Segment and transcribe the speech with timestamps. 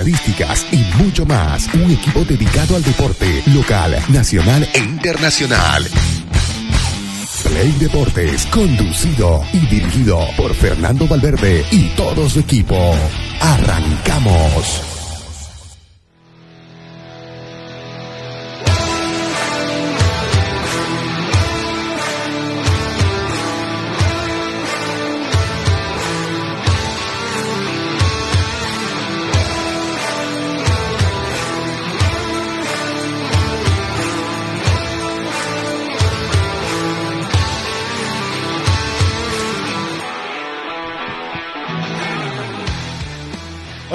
[0.00, 1.68] estadísticas y mucho más.
[1.74, 5.86] Un equipo dedicado al deporte local, nacional e internacional.
[7.44, 12.94] Play Deportes, conducido y dirigido por Fernando Valverde y todo su equipo.
[13.40, 14.89] Arrancamos.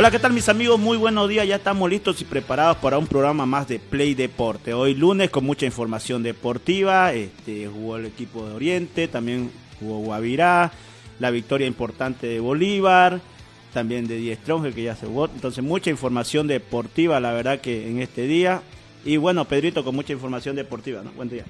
[0.06, 0.80] Hola, ¿qué tal mis amigos?
[0.80, 4.72] Muy buenos días, ya estamos listos y preparados para un programa más de Play Deporte.
[4.72, 10.72] Hoy lunes con mucha información deportiva, este, jugó el equipo de Oriente, también jugó Guavirá,
[11.18, 13.20] la victoria importante de Bolívar,
[13.74, 17.90] también de Die Stronger que ya se jugó, entonces mucha información deportiva la verdad que
[17.90, 18.62] en este día.
[19.06, 21.10] Y bueno, Pedrito con mucha información deportiva, ¿no?
[21.14, 21.46] Buen día.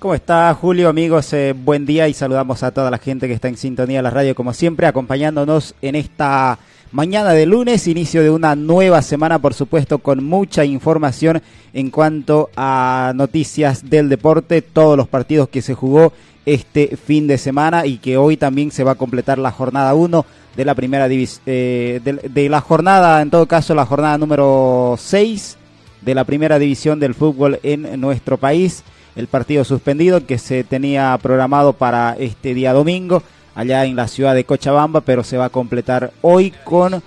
[0.00, 1.32] ¿Cómo está Julio, amigos?
[1.32, 4.10] Eh, buen día y saludamos a toda la gente que está en sintonía de la
[4.10, 6.58] radio, como siempre, acompañándonos en esta
[6.92, 12.48] Mañana de lunes, inicio de una nueva semana, por supuesto, con mucha información en cuanto
[12.56, 16.12] a noticias del deporte, todos los partidos que se jugó
[16.46, 20.24] este fin de semana y que hoy también se va a completar la jornada 1
[20.56, 25.58] de la primera división, eh, de, la jornada, en todo caso, la jornada número 6
[26.02, 28.84] de la primera división del fútbol en nuestro país.
[29.16, 33.24] El partido suspendido que se tenía programado para este día domingo
[33.56, 37.02] allá en la ciudad de Cochabamba, pero se va a completar hoy con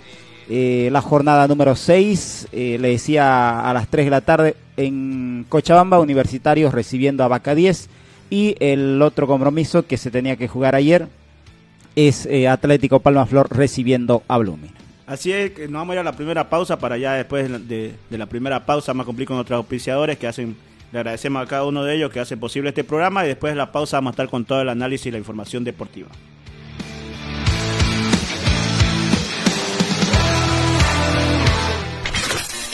[0.50, 2.50] eh, la jornada número 6.
[2.52, 7.56] Eh, le decía a las 3 de la tarde en Cochabamba, Universitarios recibiendo a Vaca
[7.56, 7.88] 10.
[8.32, 11.08] Y el otro compromiso que se tenía que jugar ayer
[11.96, 14.74] es eh, Atlético Palma Flor recibiendo a Blooming.
[15.06, 17.94] Así es, que nos vamos a ir a la primera pausa para ya después de,
[18.10, 20.56] de la primera pausa más cumplir con otros auspiciadores que hacen
[20.92, 23.58] le agradecemos a cada uno de ellos que hace posible este programa y después de
[23.58, 26.10] la pausa vamos a estar con todo el análisis y la información deportiva.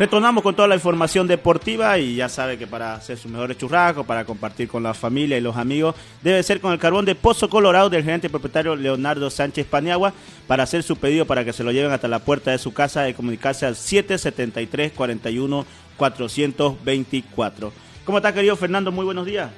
[0.00, 4.06] Retornamos con toda la información deportiva y ya sabe que para hacer sus mejores churrascos,
[4.06, 7.50] para compartir con la familia y los amigos, debe ser con el carbón de Pozo
[7.50, 10.14] Colorado del gerente propietario Leonardo Sánchez Paniagua
[10.46, 13.10] para hacer su pedido para que se lo lleven hasta la puerta de su casa
[13.10, 15.66] y comunicarse al 773 41
[15.98, 17.72] 424.
[18.06, 18.92] ¿Cómo está querido Fernando?
[18.92, 19.50] Muy buenos días.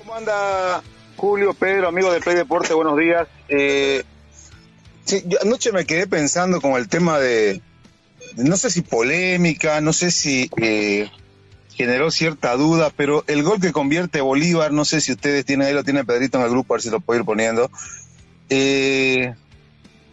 [0.00, 0.82] ¿Cómo anda
[1.16, 2.74] Julio, Pedro, amigo de Play Deporte?
[2.74, 3.28] Buenos días.
[3.48, 4.02] Eh,
[5.40, 7.62] anoche me quedé pensando con el tema de
[8.36, 11.10] no sé si polémica, no sé si eh,
[11.74, 15.74] generó cierta duda, pero el gol que convierte Bolívar, no sé si ustedes tienen ahí,
[15.74, 17.70] lo tiene Pedrito en el grupo, a ver si lo puedo ir poniendo.
[18.48, 19.34] Eh,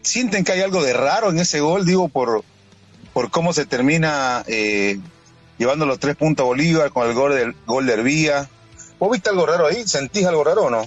[0.01, 1.85] ¿Sienten que hay algo de raro en ese gol?
[1.85, 2.43] Digo, por,
[3.13, 4.99] por cómo se termina eh,
[5.57, 8.49] llevando los tres puntos a Bolívar con el gol del gol de Hervía.
[8.99, 9.87] ¿Vos viste algo raro ahí?
[9.87, 10.85] ¿Sentís algo raro o no?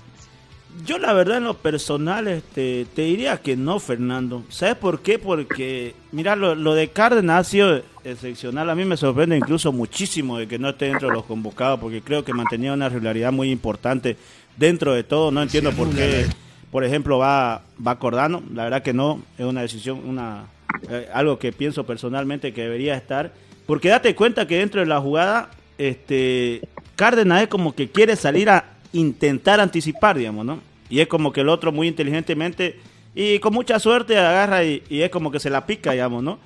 [0.85, 4.45] Yo la verdad en lo personal este, te diría que no, Fernando.
[4.49, 5.19] ¿Sabes por qué?
[5.19, 8.71] Porque, mira, lo, lo de Cárdenas ha sido excepcional.
[8.71, 12.03] A mí me sorprende incluso muchísimo de que no esté dentro de los convocados, porque
[12.03, 14.17] creo que mantenía una regularidad muy importante
[14.57, 15.31] dentro de todo.
[15.31, 16.27] No entiendo por qué,
[16.71, 18.43] por ejemplo, va, va Cordano.
[18.55, 20.47] La verdad que no, es una decisión, una
[20.89, 23.33] eh, algo que pienso personalmente que debería estar.
[23.67, 26.63] Porque date cuenta que dentro de la jugada, este
[26.97, 30.61] Cárdenas es como que quiere salir a intentar anticipar, digamos, ¿no?
[30.89, 32.79] Y es como que el otro muy inteligentemente
[33.15, 36.39] y con mucha suerte agarra y, es como que se la pica, digamos, ¿no?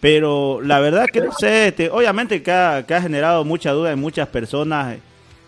[0.00, 4.28] Pero la verdad que no sé, este, obviamente que ha, generado mucha duda en muchas
[4.28, 4.96] personas,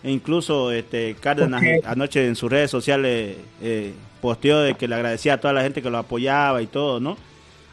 [0.03, 5.33] e incluso este Cárdenas anoche en sus redes sociales eh, posteó de que le agradecía
[5.33, 7.17] a toda la gente que lo apoyaba y todo, ¿no?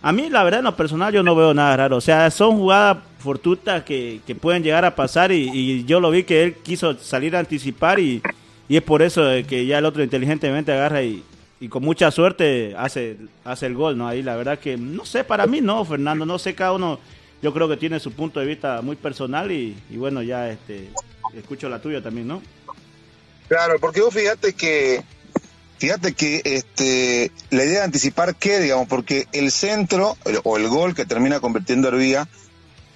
[0.05, 1.97] A mí, la verdad, en lo personal, yo no veo nada raro.
[1.97, 6.11] O sea, son jugadas fortuitas que, que pueden llegar a pasar y, y, yo lo
[6.11, 8.21] vi que él quiso salir a anticipar y,
[8.69, 11.23] y es por eso que ya el otro inteligentemente agarra y,
[11.63, 14.09] y con mucha suerte hace, hace el gol, ¿no?
[14.09, 16.99] Ahí la verdad que, no sé, para mí no, Fernando, no sé, cada uno
[17.41, 20.91] yo creo que tiene su punto de vista muy personal y, bueno, ya este
[21.37, 22.43] escucho la tuya también, ¿no?
[23.47, 25.05] Claro, porque vos fíjate que
[25.79, 30.95] fíjate que este la idea de anticipar qué, digamos, porque el centro o el gol
[30.95, 32.29] que termina convirtiendo Hervía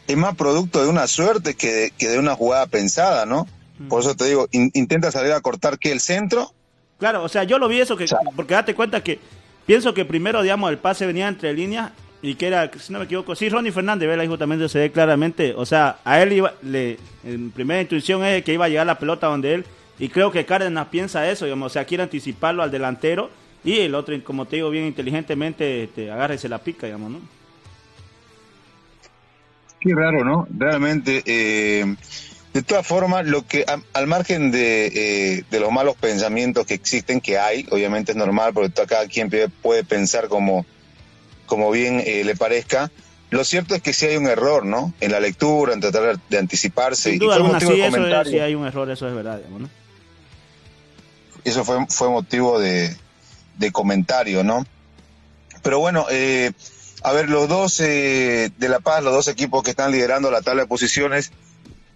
[0.07, 3.47] es más producto de una suerte que de, que de una jugada pensada, ¿no?
[3.89, 6.53] Por eso te digo, intenta salir a cortar que el centro.
[6.99, 9.19] Claro, o sea, yo lo vi eso, que, porque date cuenta que
[9.67, 11.93] pienso que primero, digamos, el pase venía entre líneas
[12.23, 14.27] y que era, si no me equivoco, sí, Ronnie Fernández, ¿verdad?
[14.27, 18.55] justamente se ve claramente, o sea, a él iba, le, en primera intuición es que
[18.55, 19.65] iba a llegar la pelota donde él,
[19.99, 23.31] y creo que Cárdenas piensa eso, digamos, o sea, quiere anticiparlo al delantero,
[23.65, 27.11] y el otro, como te digo, bien inteligentemente, este, agarra y se la pica, digamos,
[27.11, 27.21] ¿no?
[29.81, 30.49] Qué raro, ¿no?
[30.57, 31.97] Realmente, eh,
[32.57, 37.39] de todas formas, lo que al margen eh, de, los malos pensamientos que existen, que
[37.39, 39.31] hay, obviamente es normal, porque cada quien
[39.61, 40.65] puede pensar como,
[41.45, 42.91] como bien eh, le parezca.
[43.29, 44.95] Lo cierto es que sí hay un error, ¿no?
[45.01, 47.11] En la lectura, en tratar de anticiparse.
[47.11, 49.69] Sin duda alguna, sí, eso sí hay un error, eso es verdad, ¿no?
[51.45, 52.97] Eso fue, fue motivo de,
[53.59, 54.65] de comentario, ¿no?
[55.63, 56.53] Pero bueno, eh,
[57.03, 60.63] a ver, los dos de La Paz, los dos equipos que están liderando la tabla
[60.63, 61.33] de posiciones,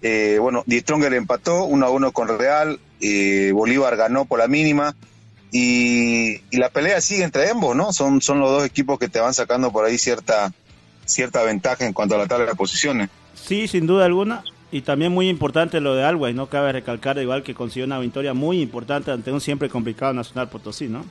[0.02, 4.48] eh, bueno, Die Stronger empató 1 a 1 con Real, eh, Bolívar ganó por la
[4.48, 4.96] mínima
[5.52, 7.92] y, la pelea sigue entre ambos, ¿no?
[7.92, 10.52] Son, son los dos equipos que te van sacando por ahí cierta,
[11.04, 13.10] cierta ventaja en cuanto a la tabla de posiciones.
[13.34, 14.44] Sí, sin duda alguna.
[14.72, 18.34] Y también muy importante lo de Always, no cabe recalcar igual que consiguió una victoria
[18.34, 21.04] muy importante ante un siempre complicado Nacional Potosí, ¿no?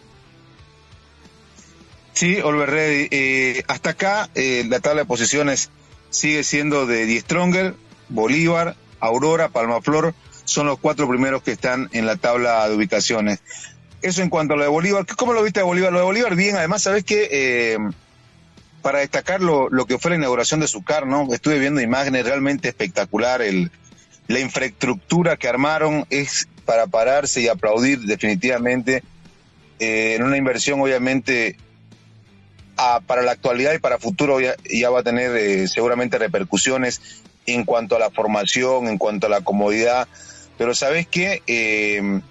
[2.13, 3.07] Sí, Reddy.
[3.11, 5.69] Eh, hasta acá la tabla de posiciones
[6.09, 7.75] sigue siendo de Die Stronger,
[8.09, 10.13] Bolívar, Aurora, Palmaflor,
[10.45, 13.39] son los cuatro primeros que están en la tabla de ubicaciones.
[14.01, 15.05] Eso en cuanto a lo de Bolívar.
[15.17, 15.91] ¿Cómo lo viste de Bolívar?
[15.91, 17.27] Lo de Bolívar, bien, además, ¿sabes qué?
[17.31, 17.77] Eh,
[18.81, 21.27] para destacar lo, que fue la inauguración de su car, ¿no?
[21.33, 23.71] Estuve viendo imágenes realmente espectacular, el,
[24.27, 29.03] la infraestructura que armaron es para pararse y aplaudir definitivamente
[29.79, 31.57] eh, en una inversión obviamente
[33.05, 37.18] para la actualidad y para futuro ya, va a tener eh, seguramente repercusiones
[37.53, 40.07] en cuanto a la formación, en cuanto a la comodidad,
[40.57, 42.21] pero sabes qué, eh,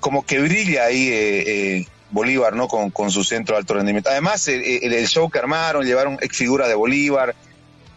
[0.00, 2.66] como que brilla ahí eh, eh, Bolívar, ¿no?
[2.66, 4.10] Con, con, su centro de alto rendimiento.
[4.10, 7.34] Además, el, show que armaron, llevaron ex figuras de Bolívar,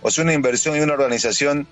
[0.02, 1.66] o sea, una inversión y una organización,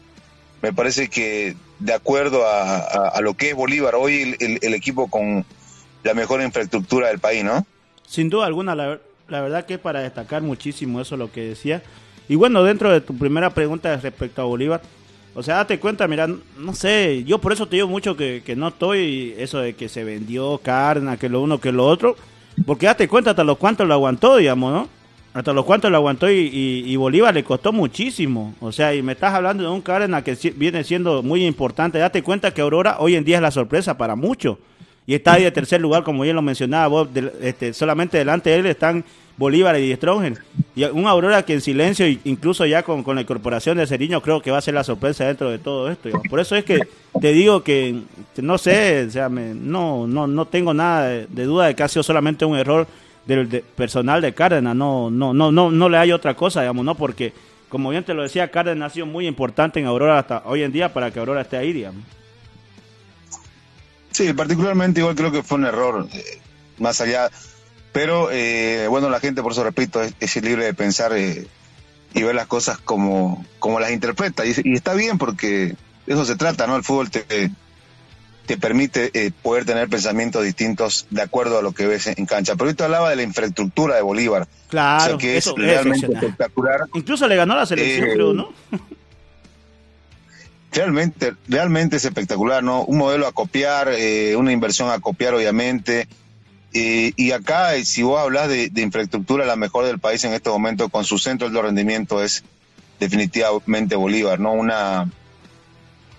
[0.62, 5.46] me parece que de acuerdo a, lo que es Bolívar, hoy el, equipo con
[6.04, 7.66] la mejor infraestructura del país, ¿no?
[8.08, 11.82] Sin duda alguna, la, la verdad que para destacar muchísimo eso lo que decía.
[12.30, 14.82] Y bueno, dentro de tu primera pregunta respecto a Bolívar,
[15.34, 18.70] o sea, date cuenta, mira, no sé, yo por eso te digo mucho que, no
[18.70, 22.18] estoy eso de que se vendió carne, que lo uno, que lo otro,
[22.66, 24.90] porque date cuenta hasta los cuantos lo aguantó, digamos, ¿no?
[25.34, 28.54] Hasta los cuantos lo aguantó y, Bolívar le costó muchísimo.
[28.60, 32.00] O sea, y me estás hablando de un Cárdenas que viene siendo muy importante.
[32.00, 34.58] Date cuenta que Aurora hoy en día es la sorpresa para muchos.
[35.08, 37.10] Y está ahí de tercer lugar, como bien lo mencionaba vos,
[37.42, 39.06] este, solamente delante de él están
[39.38, 40.38] Bolívar y Stronger.
[40.76, 44.52] Y un Aurora que en silencio, incluso ya con, la incorporación de Ceriño, creo que
[44.52, 46.10] va a ser la sorpresa dentro de todo esto.
[46.30, 46.80] Por eso es que
[47.20, 48.02] te digo que,
[48.38, 52.04] no sé, o sea, no, no, no tengo nada de, duda de que ha sido
[52.04, 52.88] solamente un error
[53.26, 54.76] del personal de Cárdenas.
[54.76, 56.96] No, no, no, no, no le hay otra cosa, digamos, ¿no?
[56.96, 57.34] Porque,
[57.70, 60.72] como bien te lo decía, Cárdenas ha sido muy importante en Aurora hasta hoy en
[60.72, 62.04] día para que Aurora esté ahí, digamos.
[64.12, 66.40] Sí, particularmente igual creo que fue un error, eh,
[66.78, 67.30] más allá
[67.92, 71.48] pero eh, bueno, la gente, por eso repito, es, libre de pensar eh,
[72.14, 74.46] y ver las cosas como, como las interpreta.
[74.46, 75.76] Y, está bien porque
[76.08, 76.76] eso se trata, ¿no?
[76.76, 77.26] El fútbol te,
[78.46, 82.54] te permite eh, poder tener pensamientos distintos de acuerdo a lo que ves en cancha.
[82.56, 84.48] Pero ahorita hablaba de la infraestructura de Bolívar.
[84.70, 86.82] Claro, que es realmente espectacular.
[86.94, 88.54] Incluso le ganó la selección, eh, creo, ¿no?
[90.72, 92.84] realmente, realmente es espectacular, ¿no?
[92.84, 96.08] Un modelo a copiar, eh, una inversión a copiar, obviamente.
[96.74, 101.04] Y acá, si vos hablas de, infraestructura, la mejor del país en este momento, con
[101.04, 102.44] su centro de rendimiento, es
[103.00, 104.54] definitivamente Bolívar, ¿no?
[104.54, 105.10] Una,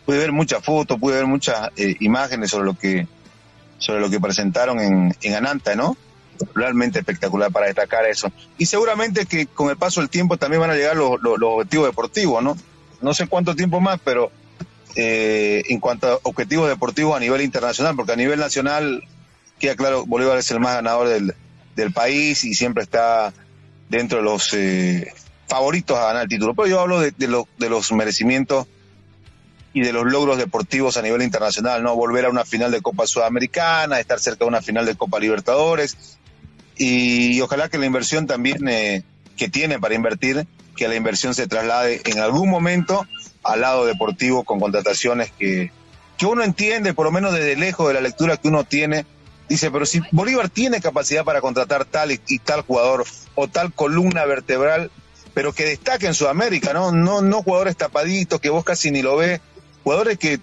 [0.05, 3.07] pude ver muchas fotos, pude ver muchas eh, imágenes sobre lo que
[3.83, 5.97] sobre lo que presentaron en, en Ananta, ¿no?
[6.55, 8.31] Realmente espectacular para destacar eso.
[8.57, 11.89] Y seguramente que con el paso del tiempo también van a llegar los, los, objetivos
[11.89, 12.57] deportivos, ¿no?
[13.01, 14.31] No sé cuánto tiempo más, pero
[14.95, 19.03] eh, en cuanto a objetivos deportivos a nivel internacional, porque a nivel nacional,
[19.63, 21.35] queda claro, Bolívar es el más ganador del,
[21.77, 23.33] del país y siempre está
[23.89, 25.15] dentro de los eh,
[25.47, 26.55] favoritos a ganar el título.
[26.55, 28.67] Pero yo hablo de, de, los merecimientos
[29.73, 31.95] y de los logros deportivos a nivel internacional, ¿no?
[31.95, 36.19] Volver a una final de Copa Sudamericana, estar cerca de una final de Copa Libertadores
[36.77, 39.05] y, ojalá que la inversión también eh,
[39.37, 40.45] que tiene para invertir,
[40.77, 43.07] que la inversión se traslade en algún momento
[43.45, 45.71] al lado deportivo con contrataciones que,
[46.19, 49.07] que uno entiende, por lo menos desde lejos de la lectura que uno tiene,
[49.53, 53.05] dice, pero si Bolívar tiene capacidad para contratar tal y, tal jugador
[53.35, 54.91] o tal columna vertebral,
[55.35, 56.93] pero que destaque en Sudamérica, ¿no?
[56.93, 59.41] No, no jugadores tapaditos que vos casi ni lo ves
[59.83, 60.41] jugadores que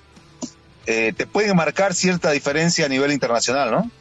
[0.85, 3.91] eh, te pueden marcar cierta diferencia a nivel internacional, ¿no?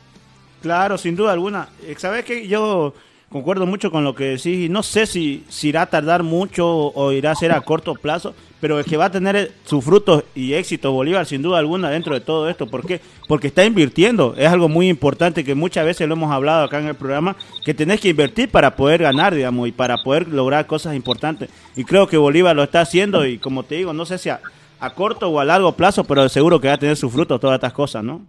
[0.62, 1.68] Claro, sin duda alguna.
[1.82, 2.94] Eh, Sabes que yo
[3.30, 4.70] concuerdo mucho con lo que decís.
[4.70, 8.80] No sé si, irá a tardar mucho o irá a ser a corto plazo, pero
[8.80, 12.14] es que va a tener eh, sus frutos y éxito Bolívar sin duda alguna dentro
[12.14, 12.66] de todo esto.
[12.66, 13.00] ¿Por qué?
[13.28, 14.34] Porque está invirtiendo.
[14.36, 17.74] Es algo muy importante que muchas veces lo hemos hablado acá en el programa, que
[17.74, 21.50] tenés que invertir para poder ganar, digamos, y para poder lograr cosas importantes.
[21.76, 24.30] Y creo que Bolívar lo está haciendo y como te digo, no sé si...
[24.30, 24.40] A,
[24.94, 27.72] corto o a largo plazo, pero seguro que va a tener su fruto todas estas
[27.72, 28.24] cosas, ¿no?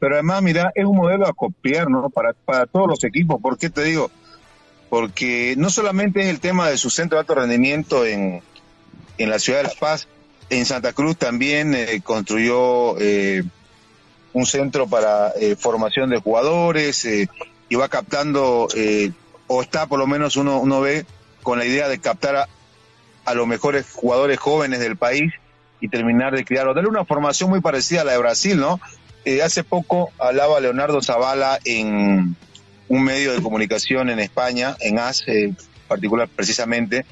[0.00, 2.10] Pero además, mira, es un modelo a copiar, ¿no?
[2.10, 3.40] Para, para todos los equipos.
[3.40, 4.10] ¿Por qué te digo?
[4.88, 8.42] Porque no solamente es el tema de su centro de alto rendimiento en,
[9.18, 10.08] en la ciudad de La Paz,
[10.48, 13.44] en Santa Cruz también eh, construyó eh,
[14.32, 18.66] un centro para eh, formación de jugadores y va captando,
[19.46, 21.06] o está por lo menos uno, uno ve
[21.42, 22.48] con la idea de captar a,
[23.24, 25.32] a los mejores jugadores jóvenes del país
[25.80, 26.74] y terminar de criarlo.
[26.74, 28.80] Darle una formación muy parecida a la de Brasil, ¿no?
[29.24, 32.36] Eh, hace poco hablaba Leonardo Zavala en
[32.88, 35.52] un medio de comunicación en España, en AS, eh,
[35.88, 37.04] particular precisamente,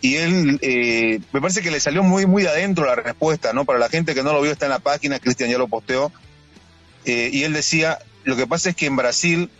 [0.00, 3.64] y él, eh, me parece que le salió muy, muy adentro la respuesta, ¿no?
[3.64, 6.12] Para la gente que no lo vio, está en la página, Cristian ya lo posteó,
[7.06, 9.50] y él decía, lo que pasa es que en Brasil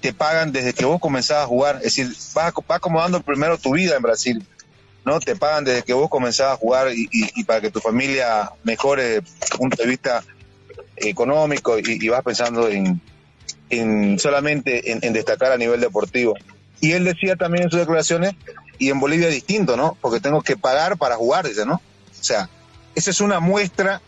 [0.00, 3.96] te pagan desde que vos comenzás a jugar, es decir, vas, acomodando primero tu vida
[3.96, 4.46] en Brasil,
[5.04, 5.20] ¿no?
[5.20, 9.26] Te pagan desde que vos comenzás a jugar y, para que tu familia mejore desde
[9.52, 10.22] el punto de vista
[11.00, 13.00] económico y, vas pensando en,
[13.70, 16.34] en solamente en, destacar a nivel deportivo.
[16.80, 18.34] Y él decía también en sus declaraciones,
[18.78, 19.96] y en Bolivia es distinto, ¿no?
[20.00, 21.74] Porque tengo que pagar para jugar, dice, ¿no?
[21.74, 22.48] O sea,
[22.94, 24.00] esa es una muestra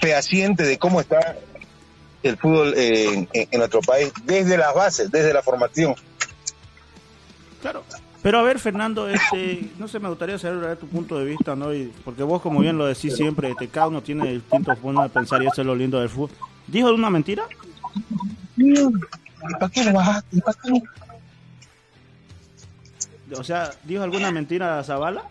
[0.00, 1.36] fehaciente de cómo está
[2.22, 5.94] el fútbol en, en nuestro país, desde las bases, desde la formación.
[7.60, 7.82] Claro,
[8.24, 11.74] pero a ver, Fernando, este, no sé, me gustaría saber tu punto de vista, ¿no?
[11.74, 15.10] Y, porque vos, como bien lo decís siempre, este, cada uno tiene distintos puntos de
[15.10, 16.30] pensar y eso es lo lindo del fútbol.
[16.66, 17.44] ¿Dijo una mentira?
[19.60, 19.92] ¿Para qué lo
[23.38, 25.24] O sea, ¿dijo alguna mentira a Zavala?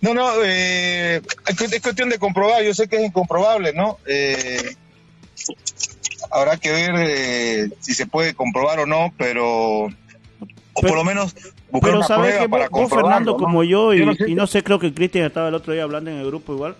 [0.00, 3.98] No, no, eh, es cuestión de comprobar, yo sé que es incomprobable, ¿no?
[4.06, 4.76] Eh,
[6.30, 9.88] habrá que ver eh, si se puede comprobar o no, pero
[10.78, 11.34] o por lo menos
[11.82, 15.54] pero sabes que vos, Fernando como yo y, no sé creo que Cristian estaba el
[15.54, 16.74] otro día hablando en el grupo igual.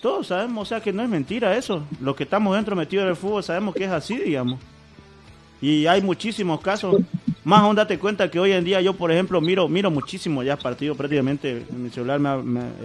[0.00, 1.82] Todos sabemos o sea que no es mentira eso.
[2.00, 4.60] Los que estamos dentro metidos en el fútbol sabemos que es así digamos.
[5.60, 6.96] Y hay muchísimos casos.
[7.42, 10.56] Más aún date cuenta que hoy en día yo por ejemplo miro miro muchísimo ya
[10.56, 11.64] partidos prácticamente.
[11.68, 12.20] En mi celular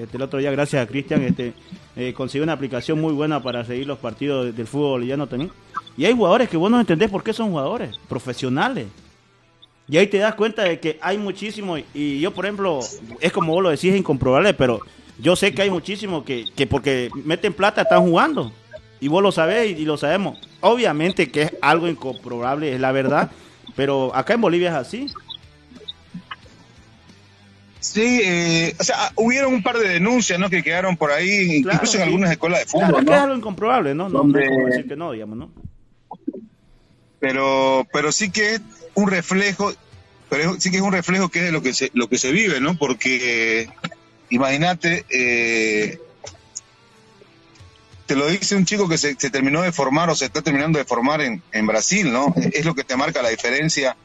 [0.01, 1.53] este, el otro día gracias a Cristian este
[1.95, 5.51] eh, conseguí una aplicación muy buena para seguir los partidos del fútbol boliviano también.
[5.95, 8.87] Y hay jugadores que vos no entendés por qué son jugadores profesionales
[9.87, 12.79] y ahí te das cuenta de que hay muchísimo, y yo por ejemplo,
[13.19, 14.79] es como vos lo decís, es incomprobable, pero
[15.19, 18.51] yo sé que hay muchísimo que, que porque meten plata están jugando.
[18.99, 20.39] Y vos lo sabés y, lo sabemos.
[20.61, 23.31] Obviamente que es algo incomprobable, es la verdad,
[23.75, 25.07] pero acá en Bolivia es así.
[27.81, 30.49] Sí, eh, o sea, hubieron un par de denuncias, ¿no?
[30.49, 33.93] Que quedaron por ahí, incluso en algunas escuelas de fútbol, claro, que es algo incomprobable,
[33.93, 34.07] ¿no?
[34.07, 35.51] No, decir que no, digamos, ¿no?
[37.19, 38.61] Pero, pero sí que
[38.95, 39.73] un reflejo,
[40.29, 42.31] pero sí que es un reflejo que es de lo que se, lo que se
[42.31, 42.75] vive, ¿no?
[42.75, 43.69] Porque
[44.29, 45.99] imagínate, eh,
[48.05, 50.85] te lo dice un chico que se, terminó de formar o se está terminando de
[50.85, 52.33] formar en, en Brasil, ¿no?
[52.35, 53.95] Es lo que te marca la diferencia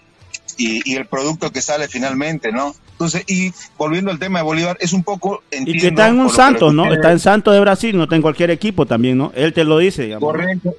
[0.59, 2.75] y, el producto que sale finalmente, ¿no?
[2.92, 5.42] Entonces, y volviendo al tema de Bolívar, es un poco...
[5.50, 6.92] y que está en un Santos, ¿no?
[6.92, 9.33] Está en Santos de Brasil, no está en cualquier equipo también, ¿no?
[9.35, 10.28] Él te lo dice, digamos.
[10.30, 10.75] Correcto.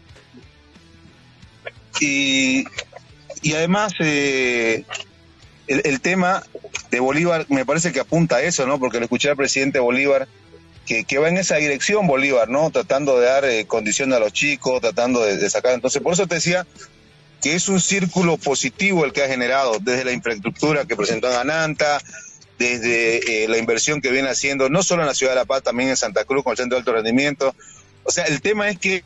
[2.01, 2.65] Y,
[3.41, 4.83] y además, eh,
[5.67, 6.43] el, tema
[6.91, 8.79] de Bolívar me parece que apunta a eso, ¿no?
[8.79, 10.27] Porque le escuché al presidente Bolívar
[10.85, 12.71] que, va en esa dirección Bolívar, ¿no?
[12.71, 15.73] Tratando de dar eh, condición a los chicos, tratando de, sacar.
[15.73, 16.65] Entonces, por eso te decía
[17.41, 21.37] que es un círculo positivo el que ha generado, desde la infraestructura que presentó en
[21.37, 22.01] Ananta,
[22.57, 25.63] desde eh, la inversión que viene haciendo, no solo en la ciudad de La Paz,
[25.63, 27.55] también en Santa Cruz con el Centro de Alto Rendimiento.
[28.03, 29.03] O sea, el tema es que,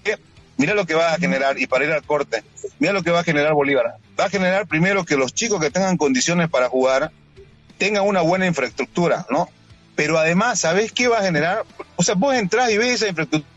[0.57, 2.43] mira lo que va a generar, y para ir al corte,
[2.79, 3.95] mira lo que va a generar Bolívar.
[4.19, 7.11] Va a generar primero que los chicos que tengan condiciones para jugar
[7.77, 9.49] tengan una buena infraestructura, ¿no?
[9.95, 11.63] Pero además, ¿sabes qué va a generar?
[11.95, 13.47] O sea, vos entras y ves esa infraestructura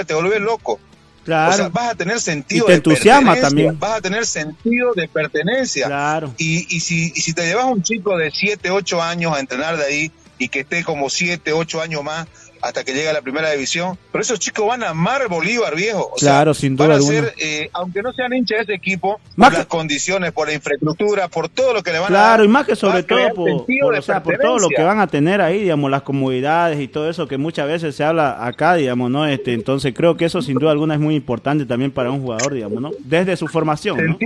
[0.00, 0.78] y te volvés loco.
[1.24, 1.52] Claro.
[1.52, 3.78] O sea, vas a tener sentido te entusiasma también.
[3.78, 5.86] Vas a tener sentido de pertenencia.
[5.86, 6.32] Claro.
[6.38, 9.76] Y, y, si, y si te llevas un chico de 7, 8 años a entrenar
[9.76, 12.26] de ahí y que esté como 7, 8 años más,
[12.62, 13.98] hasta que llegue a la primera división.
[14.12, 16.12] Pero esos chicos van a amar Bolívar, viejo.
[16.18, 16.88] claro, sin duda.
[16.88, 20.48] Van a ser, eh, aunque no sean hinchas de ese equipo, por las condiciones, por
[20.48, 22.26] la infraestructura, por todo lo que le van a dar.
[22.28, 25.62] Claro, y más que sobre todo por, por todo lo que van a tener ahí,
[25.62, 29.26] digamos, las comodidades y todo eso que muchas veces se habla acá, digamos, ¿no?
[29.26, 32.54] Este, entonces creo que eso sin duda alguna es muy importante también para un jugador,
[32.54, 32.90] digamos, ¿no?
[33.00, 34.18] Desde su formación, ¿no?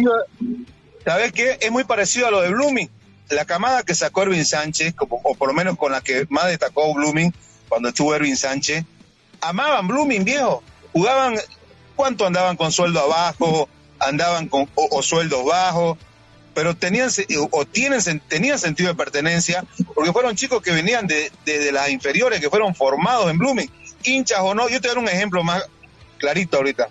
[1.05, 1.57] ¿Sabes qué?
[1.61, 2.91] Es muy parecido a lo de Blooming.
[3.31, 6.47] La camada que sacó Erwin Sánchez, como, o por lo menos con la que más
[6.47, 7.33] destacó Blooming,
[7.69, 8.85] cuando estuvo Erwin Sánchez,
[9.41, 10.63] amaban Blooming, viejo.
[10.93, 11.37] Jugaban,
[11.95, 13.69] ¿cuánto andaban con sueldo abajo?
[13.99, 15.99] Andaban con o, sueldos bajos,
[16.55, 17.11] pero tenían
[17.51, 22.41] o tienen tenían sentido de pertenencia porque fueron chicos que venían de, de, las inferiores,
[22.41, 23.71] que fueron formados en Blooming,
[24.03, 24.69] hinchas o no.
[24.69, 25.63] Yo te doy un ejemplo más
[26.19, 26.89] clarito ahorita.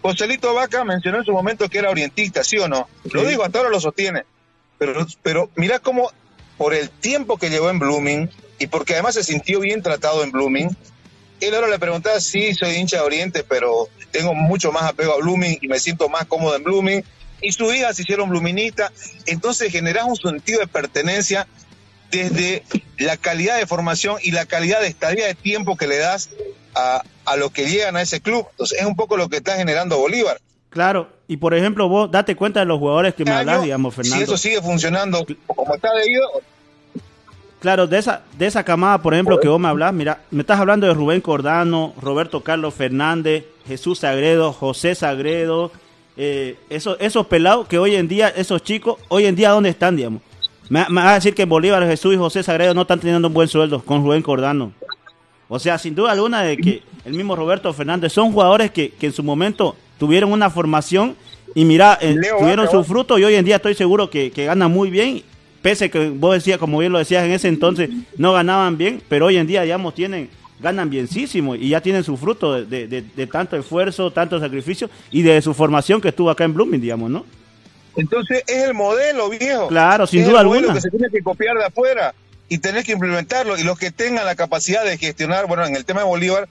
[0.00, 2.88] Joselito Vaca mencionó en su momento que era orientista, ¿sí o no?
[3.12, 4.24] Lo digo, hasta ahora lo sostiene.
[4.78, 6.10] Pero, pero mira cómo
[6.56, 10.32] por el tiempo que llevó en Blooming, y porque además se sintió bien tratado en
[10.32, 10.76] Blooming.
[11.40, 15.18] Él ahora le preguntaba, sí, soy hincha de Oriente, pero tengo mucho más apego a
[15.18, 17.04] Blooming y me siento más cómodo en Blooming.
[17.40, 18.90] Y su hija se hicieron bluministas.
[19.26, 21.46] Entonces generas un sentido de pertenencia
[22.10, 22.64] desde
[22.98, 26.30] la calidad de formación y la calidad de estadía de tiempo que le das
[26.74, 28.48] a, a los que llegan a ese club.
[28.50, 30.40] Entonces es un poco lo que está generando Bolívar.
[30.70, 34.16] Claro, y por ejemplo vos date cuenta de los jugadores que me hablas, digamos, Fernando.
[34.16, 36.28] Si eso sigue funcionando como está debido,
[37.60, 40.60] Claro, de esa, de esa camada, por ejemplo, que vos me hablas, mira, me estás
[40.60, 45.72] hablando de Rubén Cordano, Roberto Carlos Fernández, Jesús Sagredo, José Sagredo,
[46.16, 49.96] eh, esos, esos pelados que hoy en día, esos chicos, hoy en día, ¿dónde están,
[49.96, 50.22] digamos?
[50.68, 53.34] Me, me va a decir que Bolívar, Jesús y José Sagredo no están teniendo un
[53.34, 54.72] buen sueldo con Rubén Cordano.
[55.48, 59.06] O sea, sin duda alguna de que el mismo Roberto Fernández son jugadores que, que
[59.06, 61.16] en su momento tuvieron una formación
[61.54, 64.70] y mira, eh, tuvieron su fruto y hoy en día estoy seguro que, que ganan
[64.70, 65.22] muy bien
[65.62, 69.26] pese que vos decías, como bien lo decías en ese entonces, no ganaban bien, pero
[69.26, 70.30] hoy en día, digamos, tienen
[70.60, 75.40] ganan bienísimo y ya tienen su fruto de, de, tanto esfuerzo, tanto sacrificio y de
[75.40, 77.24] su formación que estuvo acá en Blooming, digamos, ¿no?
[77.96, 79.68] Entonces es el modelo, viejo.
[79.68, 80.72] Claro, sin duda alguna.
[80.72, 82.14] que se tiene que copiar de afuera
[82.48, 83.58] y tenés que implementarlo.
[83.58, 86.48] Y los que tengan la capacidad de gestionar, bueno, en el tema de Bolívar,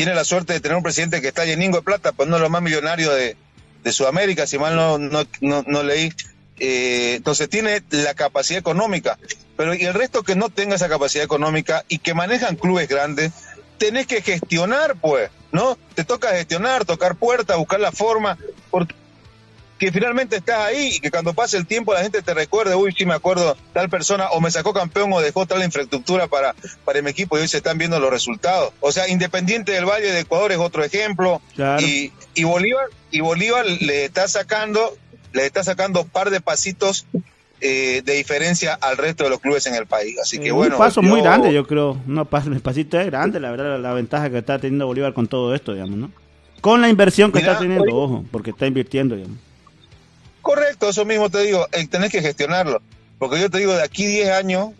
[0.00, 2.40] tiene la suerte de tener un presidente que está lleningo de plata, pues no es
[2.40, 3.36] lo más millonario de,
[3.84, 6.10] de Sudamérica, si mal no, no, no, no leí.
[6.58, 9.18] Eh, entonces tiene la capacidad económica,
[9.58, 13.30] pero y el resto que no tenga esa capacidad económica y que manejan clubes grandes,
[13.76, 15.76] tenés que gestionar, pues, ¿no?
[15.94, 18.38] Te toca gestionar, tocar puertas, buscar la forma,
[19.80, 22.94] que finalmente estás ahí y que cuando pase el tiempo la gente te recuerde, uy,
[22.96, 27.00] sí me acuerdo, tal persona o me sacó campeón o dejó tal infraestructura para, para
[27.00, 28.74] mi equipo y hoy se están viendo los resultados.
[28.80, 31.40] O sea, Independiente del Valle de Ecuador es otro ejemplo
[31.78, 34.98] y, y Bolívar y Bolívar le está sacando
[35.32, 37.06] le está sacando un par de pasitos
[37.62, 40.18] eh, de diferencia al resto de los clubes en el país.
[40.20, 40.76] Así que bueno.
[40.76, 41.98] Un paso muy grande, yo creo.
[42.06, 45.72] Un pasito es grande, la verdad, la, ventaja que está teniendo Bolívar con todo esto,
[45.72, 46.10] digamos, ¿no?
[46.60, 49.38] Con la inversión que está teniendo, ojo, porque está invirtiendo, digamos.
[50.50, 52.82] Correcto, eso mismo te digo, eh, tenés que gestionarlo.
[53.20, 54.70] Porque yo te digo, de aquí 10 años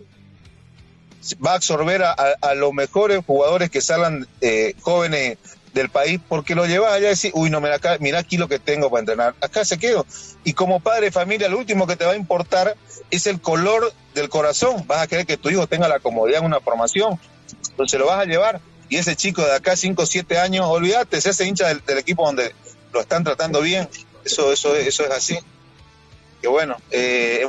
[1.47, 5.39] va a absorber a, los mejores jugadores que salgan eh, jóvenes
[5.73, 8.49] del país porque lo llevas allá y decís, uy, no, mira, acá, mira aquí lo
[8.49, 10.05] que tengo para entrenar, acá se quedo.
[10.43, 12.77] Y como padre de familia, lo último que te va a importar
[13.13, 14.85] es el color del corazón.
[14.89, 17.21] Vas a querer que tu hijo tenga la comodidad en una formación,
[17.69, 18.61] entonces lo vas a llevar.
[18.89, 22.57] Y ese chico de acá, 5 o 7 años, olvídate, ese hincha del, equipo donde
[22.93, 23.89] lo están tratando bien.
[24.25, 25.39] Eso, eso, eso es así.
[26.41, 27.49] Que bueno, eh,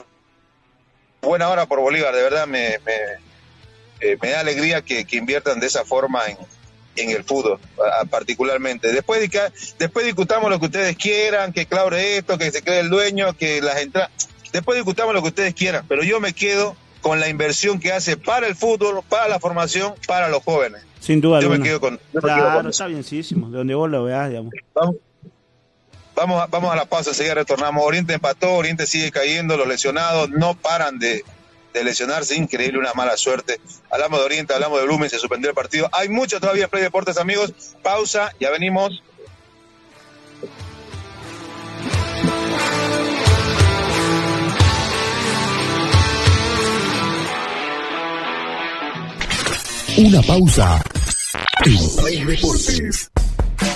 [1.22, 2.96] buena hora por Bolívar, de verdad me, me,
[4.02, 6.38] eh, me da alegría que, que inviertan de esa forma en,
[6.96, 7.60] en el fútbol,
[8.10, 8.92] particularmente.
[8.92, 9.30] Después,
[9.78, 13.62] después discutamos lo que ustedes quieran, que claure esto, que se cree el dueño, que
[13.62, 14.12] las entradas.
[14.52, 18.18] Después discutamos lo que ustedes quieran, pero yo me quedo con la inversión que hace
[18.18, 20.84] para el fútbol, para la formación, para los jóvenes.
[21.00, 21.42] Sin duda.
[21.42, 22.00] Yo me quedo con.
[22.14, 23.50] claro, está bienísimo.
[23.50, 24.54] De donde vos lo veas, digamos.
[24.76, 24.96] Vamos,
[26.22, 27.84] vamos, a, vamos a la pausa, enseguida retornamos.
[27.84, 31.26] Oriente empató, Oriente sigue cayendo, los lesionados no paran de,
[31.74, 33.60] de lesionarse, increíble, una mala suerte.
[33.90, 35.90] Hablamos de Oriente, hablamos de Blumen, se suspendió el partido.
[35.92, 37.54] Hay mucho todavía en Play Deportes, amigos.
[37.82, 39.02] Pausa, ya venimos.
[49.98, 50.84] Una pausa
[51.66, 53.12] en Play Deportes.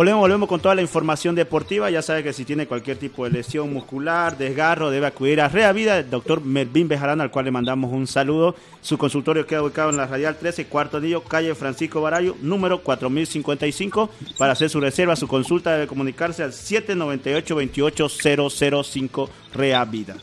[0.00, 1.90] Volvemos, volvemos con toda la información deportiva.
[1.90, 5.72] Ya sabe que si tiene cualquier tipo de lesión muscular, desgarro, debe acudir a Rea
[5.72, 8.54] Vida, el doctor Melvin Bejarán, al cual le mandamos un saludo.
[8.80, 14.08] Su consultorio queda ubicado en la Radial 13, cuarto anillo, calle Francisco Barayo, número 4055.
[14.38, 20.16] Para hacer su reserva, su consulta debe comunicarse al 798-28005 Rea Vida.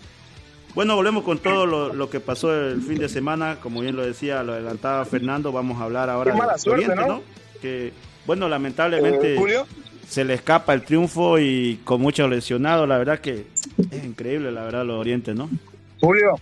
[0.74, 3.60] Bueno, volvemos con todo lo, lo, que pasó el fin de semana.
[3.62, 5.52] Como bien lo decía, lo adelantaba Fernando.
[5.52, 6.40] Vamos a hablar ahora de
[6.72, 7.08] Oriente, ¿no?
[7.08, 7.22] ¿no?
[7.62, 7.94] Que
[8.28, 9.66] bueno, lamentablemente eh, Julio?
[10.08, 13.48] se le escapa el triunfo y con muchos lesionados, la verdad que
[13.92, 15.50] es increíble, la verdad, lo de Oriente, ¿no?
[16.00, 16.40] Julio,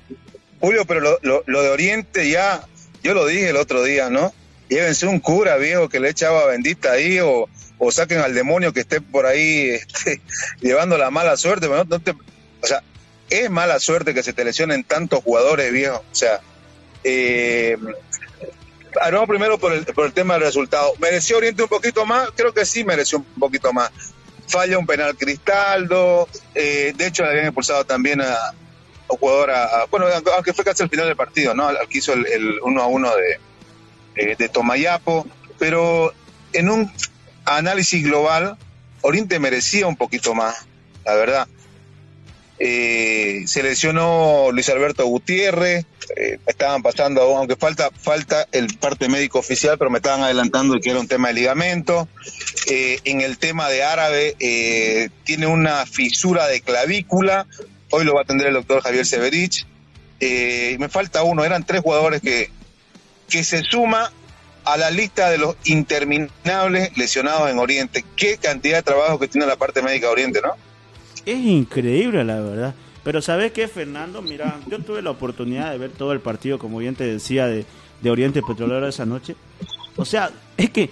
[0.60, 2.66] Julio, pero lo, lo, lo de Oriente ya,
[3.02, 4.34] yo lo dije el otro día, ¿no?
[4.68, 8.82] Llévense un cura viejo que le echaba bendita ahí o, o saquen al demonio que
[8.82, 10.22] esté por ahí este,
[10.62, 11.68] llevando la mala suerte.
[11.68, 12.84] No, no te, o sea,
[13.30, 16.04] es mala suerte que se te lesionen tantos jugadores, viejo.
[16.12, 16.42] O sea,
[17.04, 17.78] eh,
[19.12, 20.94] no, primero por el, por el tema del resultado.
[21.00, 22.30] ¿Mereció Oriente un poquito más?
[22.36, 23.92] Creo que sí mereció un poquito más.
[24.48, 28.54] Falla un penal Cristaldo, eh, de hecho le habían expulsado también a,
[29.08, 30.06] un jugador, a, bueno,
[30.36, 31.68] aunque fue casi al final del partido, ¿no?
[31.68, 33.40] Al que hizo el, el uno a uno de,
[34.16, 35.26] eh, de Tomayapo,
[35.58, 36.14] pero
[36.54, 36.92] en un
[37.44, 38.58] análisis global,
[39.02, 40.66] Oriente merecía un poquito más,
[41.06, 41.48] la verdad.
[42.58, 49.40] Eh, se lesionó Luis Alberto Gutiérrez, eh, estaban pasando, aunque falta, falta el parte médico
[49.40, 52.08] oficial, pero me estaban adelantando que era un tema de ligamento.
[52.68, 57.46] Eh, en el tema de árabe, eh, tiene una fisura de clavícula,
[57.92, 59.66] hoy lo va a atender el doctor Javier Severich.
[60.20, 62.50] Eh, me falta uno, eran tres jugadores que,
[63.30, 64.12] que se suma
[64.64, 68.04] a la lista de los interminables lesionados en Oriente.
[68.16, 70.56] Qué cantidad de trabajo que tiene la parte médica de Oriente, ¿no?
[71.26, 72.76] Es increíble, la verdad.
[73.04, 74.22] Pero ¿sabes qué, Fernando?
[74.22, 77.66] Mira, yo tuve la oportunidad de ver todo el partido, como bien te decía, de,
[78.02, 79.36] de Oriente Petrolero esa noche.
[79.96, 80.90] O sea, es que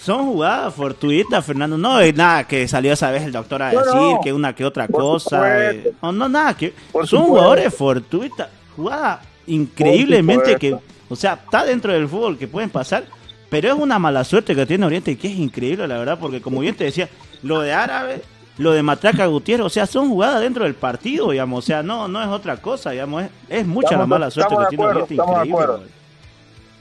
[0.00, 1.76] son jugadas fortuitas, Fernando.
[1.76, 4.20] No es nada que salió esa vez el doctor a decir no, no.
[4.20, 5.70] que una que otra cosa.
[5.70, 6.72] Eh, no, no, nada que.
[6.92, 8.48] Por son jugadores fortuitas.
[8.76, 10.76] Jugada increíblemente que.
[11.08, 13.04] O sea, está dentro del fútbol que pueden pasar.
[13.48, 16.40] Pero es una mala suerte que tiene Oriente y que es increíble, la verdad, porque
[16.40, 17.08] como bien te decía,
[17.44, 18.22] lo de Árabe
[18.58, 22.08] lo de Matraca Gutiérrez, o sea, son jugadas dentro del partido, digamos, o sea, no
[22.08, 25.50] no es otra cosa, digamos, es, es mucha estamos, la mala suerte que tiene De
[25.50, 25.84] acuerdo.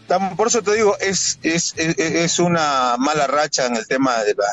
[0.01, 4.23] Estamos, por eso te digo, es, es, es, es, una mala racha en el tema
[4.23, 4.45] de, la,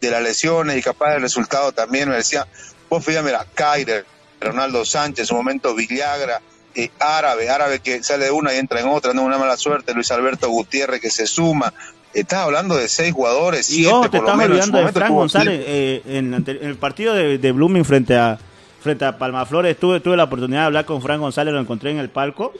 [0.00, 2.46] de las lesiones y capaz el resultado también, me decía,
[2.88, 4.06] vos fíjate, mira, Kaider,
[4.40, 6.40] Ronaldo Sánchez, en su momento Villagra,
[6.74, 9.92] eh, Árabe, Árabe que sale de una y entra en otra, no una mala suerte,
[9.92, 11.72] Luis Alberto Gutiérrez que se suma,
[12.20, 15.60] estás hablando de seis jugadores, Y siete te por estás olvidando de Frank tuvo González.
[15.66, 18.38] eh, en, en el partido de, de Blooming frente a
[18.80, 21.98] frente a Palmaflores, tuve, tuve la oportunidad de hablar con Frank González, lo encontré en
[21.98, 22.52] el palco.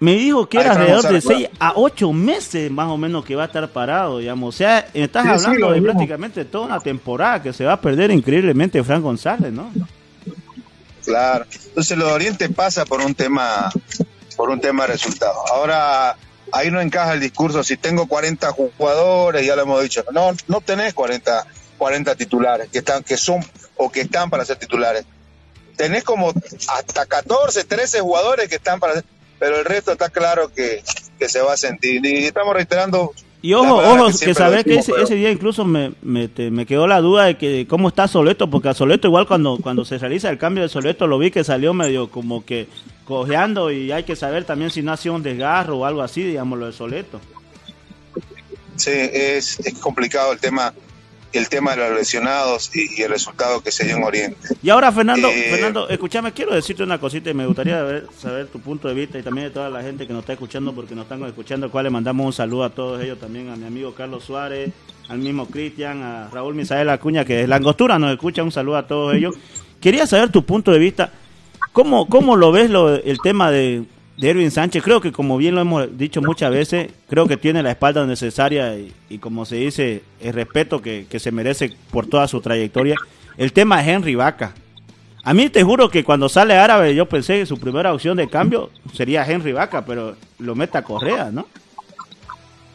[0.00, 3.24] Me dijo que Ahí era alrededor de González, 6 a 8 meses más o menos
[3.24, 4.54] que va a estar parado, digamos.
[4.54, 8.10] O sea, estás Sí, hablando de prácticamente toda una temporada que se va a perder
[8.12, 9.70] increíblemente Frank González, ¿no?
[11.04, 11.44] Claro.
[11.68, 13.70] Entonces lo de Oriente pasa por un tema,
[14.36, 15.38] por un tema de resultados.
[15.52, 16.16] Ahora,
[16.52, 20.60] ahí no encaja el discurso, si tengo 40 jugadores, ya lo hemos dicho, no, no
[20.60, 21.46] tenés 40,
[21.78, 23.44] 40 titulares que están, que son,
[23.76, 25.04] o que están para ser titulares.
[25.76, 26.32] Tenés como
[26.68, 29.04] hasta 14, 13 jugadores que están para ser,
[29.38, 30.82] pero el resto está claro que,
[31.18, 32.04] que se va a sentir.
[32.04, 35.64] Y estamos reiterando Y ojo, ojo, que que, sabes que ese, pero- ese día incluso
[35.64, 39.06] me, me, te- me quedó la duda de que cómo está Soleto, porque a Soleto
[39.06, 42.44] igual cuando, cuando se realiza el cambio de Soleto lo vi que salió medio como
[42.44, 42.66] que
[43.08, 46.22] cojeando y hay que saber también si no ha sido un desgarro o algo así,
[46.22, 47.18] digamos, lo de Soleto.
[48.76, 50.72] Sí, es, es complicado el tema,
[51.32, 54.48] el tema de los lesionados y, y el resultado que se dio en Oriente.
[54.62, 58.46] Y ahora, Fernando, Eh, Fernando, escúchame, quiero decirte una cosita y me gustaría ver- saber
[58.46, 60.94] tu punto de vista y también de toda la gente que nos está escuchando, porque
[60.94, 63.64] nos están escuchando, al cual le mandamos un saludo a todos ellos, también a mi
[63.66, 64.70] amigo Carlos Suárez,
[65.08, 68.76] al mismo Cristian, a Raúl Misael Acuña, que es la angostura, nos escucha, un saludo
[68.76, 69.34] a todos ellos.
[69.80, 71.10] Quería saber tu punto de vista,
[71.72, 73.84] ¿cómo, cómo lo ves lo, el tema de,
[74.16, 74.82] de Erwin Sánchez?
[74.82, 78.76] Creo que, como bien lo hemos dicho muchas veces, creo que tiene la espalda necesaria
[78.76, 82.96] y, como se dice, el respeto que, que se merece por toda su trayectoria.
[83.36, 84.54] El tema de Henry Vaca.
[85.24, 88.28] A mí te juro que cuando sale árabe yo pensé que su primera opción de
[88.28, 91.46] cambio sería Henry Vaca, pero lo mete a Correa, ¿no?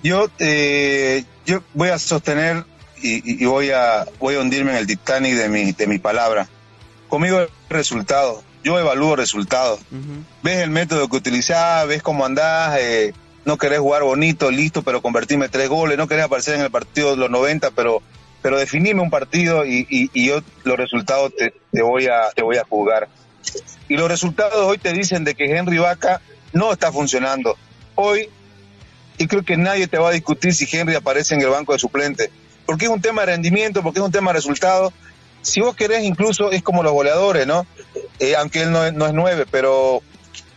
[0.03, 2.63] Yo, eh, yo voy a sostener
[3.01, 6.47] y- y voy a voy a hundirme en el Titanic de mi, de mi palabra.
[7.07, 8.43] Conmigo el resultado.
[8.63, 9.79] Yo evalúo resultados.
[10.41, 13.13] Ves el método que utilizás, ves cómo andás, eh,
[13.45, 17.11] no querés jugar bonito, listo, pero convertirme tres goles, no querés aparecer en el partido
[17.11, 18.01] de los 90, pero
[18.41, 22.41] pero definime un partido y, y- y yo los resultados te, te voy a te
[22.41, 23.07] voy a jugar.
[23.87, 26.19] Y los resultados hoy te dicen de que Henry Vaca
[26.51, 27.57] no está funcionando.
[27.95, 28.29] Hoy
[29.17, 31.79] y creo que nadie te va a discutir si Henry aparece en el banco de
[31.79, 32.31] suplente,
[32.65, 34.91] porque es un tema de rendimiento, porque es un tema de resultado.
[35.41, 37.65] Si vos querés, incluso es como los goleadores, ¿no?
[38.19, 40.01] Eh, aunque él no es, no es nueve, pero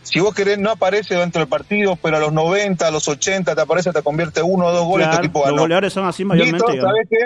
[0.03, 3.55] si vos querés, no aparece dentro del partido, pero a los 90, a los 80
[3.55, 6.23] te aparece, te convierte uno o dos goles, Claro, tu equipo los goleadores son así
[6.23, 6.71] mayormente.
[6.71, 6.87] Listo.
[6.87, 7.17] ¿sabes qué?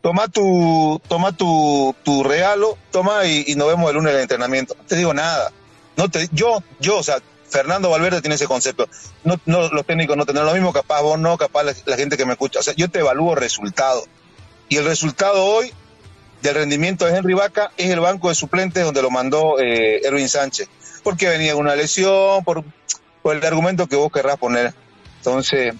[0.00, 4.22] Toma tu, toma tu, tu regalo, toma y, y nos vemos el lunes en el
[4.22, 4.74] entrenamiento.
[4.74, 5.52] No te digo nada.
[5.96, 7.18] No te, yo, yo, o sea,
[7.50, 8.88] Fernando Valverde tiene ese concepto.
[9.24, 12.16] No, no, los técnicos no tendrán lo mismo, capaz vos no, capaz la, la gente
[12.16, 12.60] que me escucha.
[12.60, 14.02] O sea, yo te evalúo resultado.
[14.70, 15.70] Y el resultado hoy
[16.42, 20.28] del rendimiento de Henry Vaca es el banco de suplentes donde lo mandó eh, Erwin
[20.28, 20.68] Sánchez.
[21.02, 22.62] Porque venía con una lesión, por,
[23.22, 24.74] por el argumento que vos querrás poner.
[25.18, 25.74] Entonces,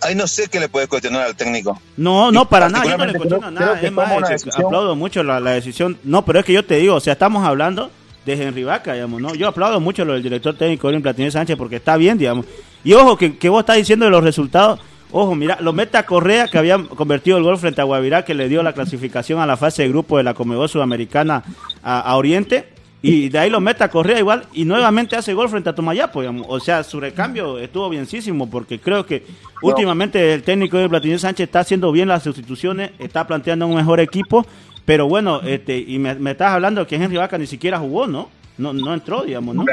[0.00, 1.80] ahí no sé qué le puedes cuestionar al técnico.
[1.96, 3.66] No, no, para nada, yo no le cuestiono creo- nada.
[3.72, 4.66] creo que Es más, decisión.
[4.66, 5.98] aplaudo mucho la, la decisión.
[6.04, 7.90] No, pero es que yo te digo, o sea, estamos hablando
[8.24, 9.34] de Henry Vaca, digamos, ¿no?
[9.34, 12.46] Yo aplaudo mucho lo del director técnico Erwin Platini Sánchez porque está bien, digamos.
[12.84, 14.78] Y ojo, que, que vos estás diciendo de los resultados.
[15.10, 18.34] Ojo, mira, lo mete a Correa, que había convertido el gol frente a Guavirá, que
[18.34, 21.42] le dio la clasificación a la fase de grupo de la Comebol Sudamericana
[21.82, 22.68] a, a Oriente.
[23.00, 26.20] Y de ahí lo mete a Correa igual y nuevamente hace gol frente a Tomayapo,
[26.20, 26.46] digamos.
[26.48, 29.24] O sea, su recambio estuvo bienísimo porque creo que
[29.62, 34.00] últimamente el técnico de Platini Sánchez está haciendo bien las sustituciones, está planteando un mejor
[34.00, 34.44] equipo,
[34.84, 38.30] pero bueno, este y me, me estás hablando que Henry Vaca ni siquiera jugó, ¿no?
[38.58, 39.64] No, no entró, digamos, ¿no?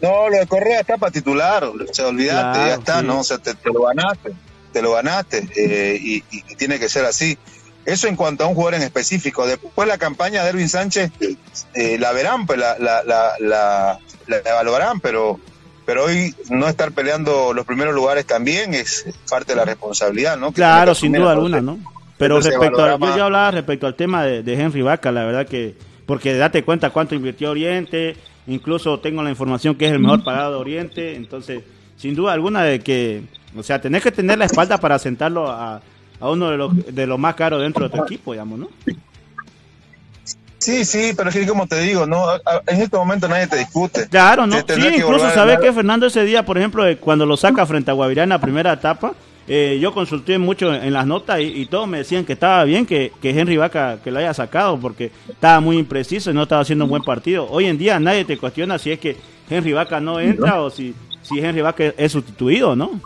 [0.00, 3.06] No, lo de Correa está para titular, o sea, olvídate, Claro, ya está, sí.
[3.06, 3.20] ¿no?
[3.20, 4.32] O sea, te, te lo ganaste,
[4.72, 7.38] te lo ganaste, eh, y, y- y tiene que ser así.
[7.84, 9.46] Eso en cuanto a un jugador en específico.
[9.46, 11.10] Después la campaña de Erwin Sánchez
[11.74, 13.98] eh, la verán, pues la, la, la, la,
[14.28, 15.38] la evaluarán, pero,
[15.84, 20.48] pero hoy no estar peleando los primeros lugares también es parte de la responsabilidad, ¿no?
[20.48, 21.78] Que Claro, sin duda alguna, ¿no?
[22.18, 25.46] Pero respecto a, yo, yo hablaba respecto al tema de, de Henry Vaca, la verdad
[25.46, 25.74] que,
[26.12, 28.14] porque date cuenta cuánto invirtió Oriente,
[28.46, 31.62] incluso tengo la información que es el mejor pagado de Oriente, entonces,
[31.96, 33.22] sin duda alguna de que,
[33.56, 35.80] o sea, tenés que tener la espalda para sentarlo a,
[36.20, 38.68] a uno de los, de los más caros dentro de tu equipo, digamos, ¿no?
[40.58, 42.26] Sí, sí, pero es que como te digo, no,
[42.66, 44.06] en este momento nadie te discute.
[44.10, 44.62] Claro, ¿no?
[44.66, 47.94] Te Sí, incluso sabes que Fernando ese día, por ejemplo, cuando lo saca frente a
[47.94, 49.14] Guavirá en la primera etapa,
[49.48, 52.86] eh, yo consulté mucho en las notas y, y todos me decían que estaba bien
[52.86, 56.62] que, que Henry Vaca que lo haya sacado porque estaba muy impreciso y no estaba
[56.62, 57.48] haciendo un buen partido.
[57.50, 59.16] Hoy en día nadie te cuestiona si es que
[59.50, 63.00] Henry Vaca no entra o si, si Henry Vaca es sustituido, ¿no?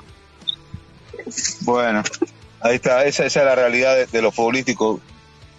[1.62, 2.03] Bueno,
[2.61, 5.01] ahí está, esa, esa es la realidad de, de lo futbolístico.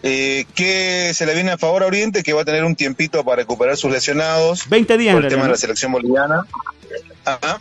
[0.04, 2.24] Eh, ¿Qué se le viene a favor a Oriente?
[2.24, 5.44] Que va a tener un tiempito para recuperar sus lesionados 20 días por el tema
[5.44, 6.46] de la selección boliviana.
[7.26, 7.60] Ajá.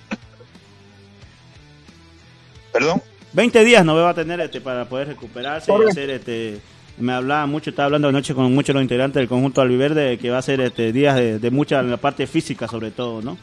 [2.77, 3.03] ¿Perdón?
[3.33, 6.61] 20 días no va a tener este, para poder recuperarse y hacer este.
[6.99, 10.29] Me hablaba mucho, estaba hablando anoche con muchos de los integrantes del conjunto albiverde que
[10.29, 13.39] va a ser este, días de, de mucha en la parte física sobre todo, ¿no?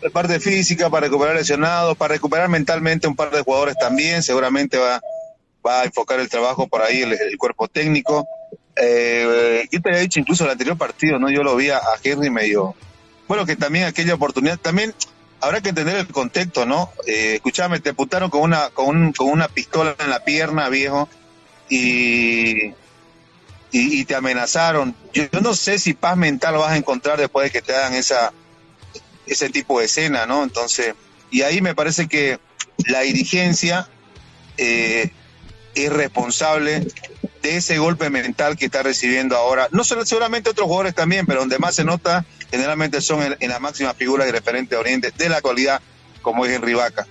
[0.00, 4.78] La parte física para recuperar lesionados, para recuperar mentalmente un par de jugadores también, seguramente
[4.78, 5.02] va,
[5.66, 8.26] va a enfocar el trabajo por ahí el, el cuerpo técnico.
[8.74, 11.28] Eh, yo te había dicho incluso el anterior partido, ¿no?
[11.28, 12.74] Yo lo vi a, a Henry medio.
[13.26, 14.94] Bueno, que también aquella oportunidad, también
[15.40, 16.92] habrá que entender el contexto, ¿no?
[17.06, 21.08] Eh, escuchame, te apuntaron con una, con, un- con una pistola en la pierna, viejo,
[21.68, 22.72] y,
[23.70, 24.94] y, te amenazaron.
[25.12, 27.94] Yo, yo no sé si paz mental vas a encontrar después de que te hagan
[27.94, 28.32] esa,
[29.26, 30.42] ese tipo de escena, ¿no?
[30.42, 30.94] Entonces,
[31.30, 32.38] y ahí me parece que
[32.86, 33.88] la dirigencia
[34.56, 35.10] eh,
[35.74, 36.86] es responsable
[37.42, 39.68] de ese golpe mental que está recibiendo ahora.
[39.70, 43.50] No solo, seguramente otros jugadores también, pero donde más se nota generalmente son en, en
[43.50, 45.80] las máximas figuras y referentes de Oriente de la actualidad,
[46.22, 47.06] como es Henry Vaca.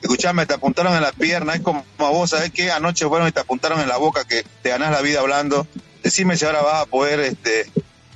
[0.00, 2.70] Escuchame, te apuntaron en la pierna, es como a vos, ¿sabes qué?
[2.70, 5.66] Anoche fueron y te apuntaron en la boca que te ganás la vida hablando.
[6.02, 7.66] Decime si ahora vas a poder este,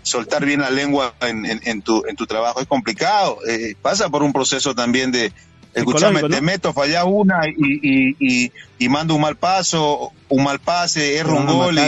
[0.03, 2.61] soltar bien la lengua en, en- en tu, en tu trabajo.
[2.61, 5.33] Es complicado, eh, pasa por un proceso también de,
[5.75, 10.61] escuchame, te meto, fallá una y, y, y, y mando un mal paso, un mal
[10.61, 11.79] pase, erro un gol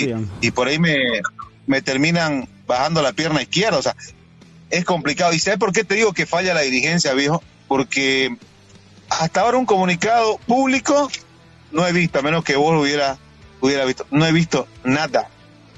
[0.40, 0.96] y por ahí me,
[1.66, 3.78] me terminan bajando la pierna izquierda.
[3.78, 3.94] O sea,
[4.74, 5.32] es complicado.
[5.32, 7.42] ¿Y sabes por qué te digo que falla la dirigencia, viejo?
[7.68, 8.36] Porque
[9.08, 11.10] hasta ahora un comunicado público
[11.70, 13.16] no he visto, a menos que vos lo hubiera,
[13.60, 15.28] hubiera visto, no he visto nada.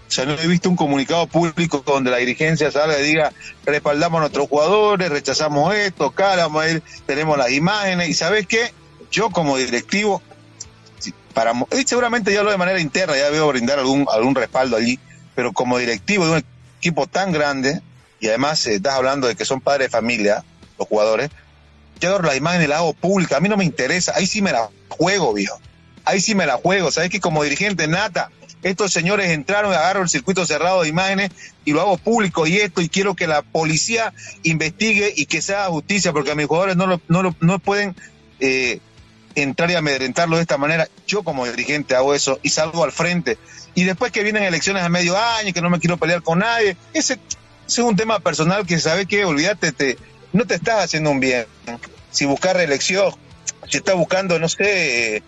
[0.08, 3.32] O sea, no he visto un comunicado público donde la dirigencia salga y diga,
[3.64, 6.14] respaldamos a nuestros jugadores, rechazamos esto,
[6.70, 8.08] ir, tenemos las imágenes.
[8.08, 8.72] ¿Y sabes qué?
[9.10, 10.22] Yo como directivo,
[11.34, 14.98] para, y seguramente ya lo de manera interna, ya veo brindar algún, algún respaldo allí,
[15.34, 16.44] pero como directivo de un
[16.78, 17.82] equipo tan grande,
[18.20, 20.44] y además eh, estás hablando de que son padres de familia,
[20.78, 21.30] los jugadores,
[22.00, 24.42] yo agarro las imágenes y las hago públicas, a mí no me interesa, ahí sí
[24.42, 25.58] me la juego, viejo,
[26.04, 28.30] ahí sí me la juego, sabes que como dirigente nata,
[28.62, 31.30] estos señores entraron, agarro el circuito cerrado de imágenes
[31.64, 35.54] y lo hago público y esto, y quiero que la policía investigue y que se
[35.54, 37.94] haga justicia, porque a mis jugadores no, lo, no, lo- no pueden
[38.40, 38.80] eh,
[39.34, 40.88] entrar y amedrentarlo de esta manera.
[41.06, 43.38] Yo como dirigente hago eso y salgo al frente.
[43.74, 46.76] Y después que vienen elecciones a medio año, que no me quiero pelear con nadie,
[46.94, 47.18] ese
[47.66, 49.98] es un tema personal que sabes que, olvídate, te,
[50.32, 51.46] no te estás haciendo un bien.
[52.10, 53.12] Si buscar reelección,
[53.68, 55.22] si estás buscando, no sé, eh,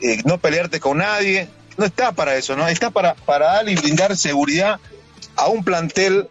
[0.00, 2.68] eh, no pelearte con nadie, no está para eso, ¿no?
[2.68, 4.78] Está para, para dar y brindar seguridad
[5.36, 6.28] a un plantel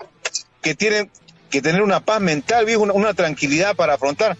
[0.62, 1.10] que tiene
[1.50, 4.38] que tener una paz mental, viejo, una, tranquilidad para afrontar.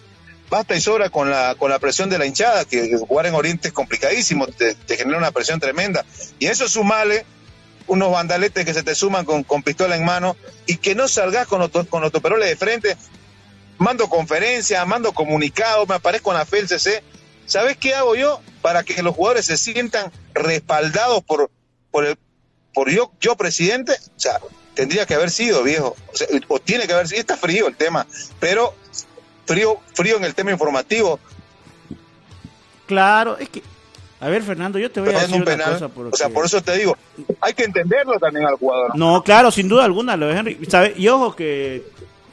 [0.48, 3.68] Basta y sobra con la, con la presión de la hinchada, que jugar en Oriente
[3.68, 6.04] es complicadísimo, te, te genera una presión tremenda.
[6.38, 7.24] Y eso sumale
[7.86, 11.46] unos vandaletes que se te suman con, con pistola en mano y que no salgas
[11.46, 12.96] con, otro, con autoperoles de frente.
[13.78, 17.02] Mando conferencias, mando comunicados, me aparezco en la FELCC.
[17.46, 18.40] ¿Sabes qué hago yo?
[18.62, 21.50] Para que los jugadores se sientan respaldados por,
[21.90, 22.18] por, el,
[22.74, 23.92] por yo, yo presidente.
[23.92, 24.40] O sea,
[24.74, 25.94] tendría que haber sido, viejo.
[26.48, 27.20] O, o tiene que haber sido.
[27.20, 28.06] Está frío el tema,
[28.40, 28.74] pero
[29.46, 31.20] frío, frío en el tema informativo.
[32.86, 33.62] Claro, es que.
[34.20, 35.88] A ver, Fernando, yo te voy a Pero decir un una cosa.
[35.88, 36.14] Porque...
[36.14, 36.96] O sea, por eso te digo,
[37.40, 38.96] hay que entenderlo también al jugador.
[38.96, 40.58] No, claro, sin duda alguna, lo Henry.
[40.68, 40.94] ¿sabe?
[40.96, 41.84] Y ojo que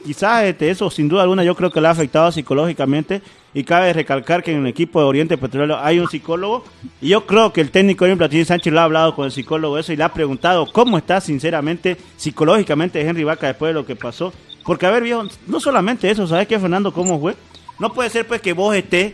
[0.04, 3.22] quizás este, eso, sin duda alguna, yo creo que le ha afectado psicológicamente.
[3.56, 6.64] Y cabe recalcar que en el equipo de Oriente Petrolero hay un psicólogo.
[7.00, 9.78] Y yo creo que el técnico Edwin Platini Sánchez lo ha hablado con el psicólogo
[9.78, 13.94] eso y le ha preguntado cómo está sinceramente, psicológicamente Henry Vaca después de lo que
[13.94, 14.32] pasó.
[14.64, 16.92] Porque, a ver, viejo, no solamente eso, ¿sabes qué, Fernando?
[16.92, 17.36] ¿Cómo fue?
[17.78, 19.12] No puede ser pues que vos estés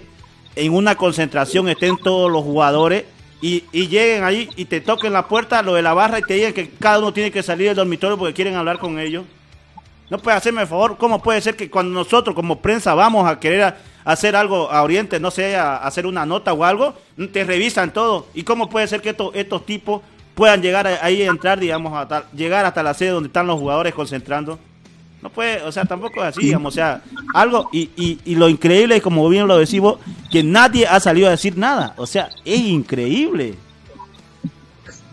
[0.57, 3.05] en una concentración, estén todos los jugadores
[3.41, 6.35] y, y lleguen ahí y te toquen la puerta, lo de la barra y te
[6.35, 9.25] digan que cada uno tiene que salir del dormitorio porque quieren hablar con ellos.
[10.11, 13.39] No puede hacerme el favor, ¿cómo puede ser que cuando nosotros como prensa vamos a
[13.39, 16.95] querer hacer algo a Oriente, no sé, hacer una nota o algo,
[17.33, 18.27] te revisan todo?
[18.35, 20.03] ¿Y cómo puede ser que estos, estos tipos
[20.35, 23.59] puedan llegar ahí a entrar, digamos, a tal- llegar hasta la sede donde están los
[23.61, 24.59] jugadores concentrando?
[25.23, 27.03] No puede, o sea, tampoco es así, digamos, o sea,
[27.35, 29.99] algo, y, y, y lo increíble es, como bien lo decís vos,
[30.31, 33.55] que nadie ha salido a decir nada, o sea, es increíble.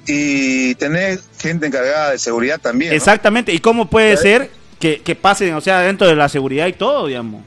[0.07, 2.91] Y tener gente encargada de seguridad también.
[2.91, 2.95] ¿no?
[2.95, 6.73] Exactamente, y cómo puede ser que, que pasen, o sea, dentro de la seguridad y
[6.73, 7.43] todo, digamos.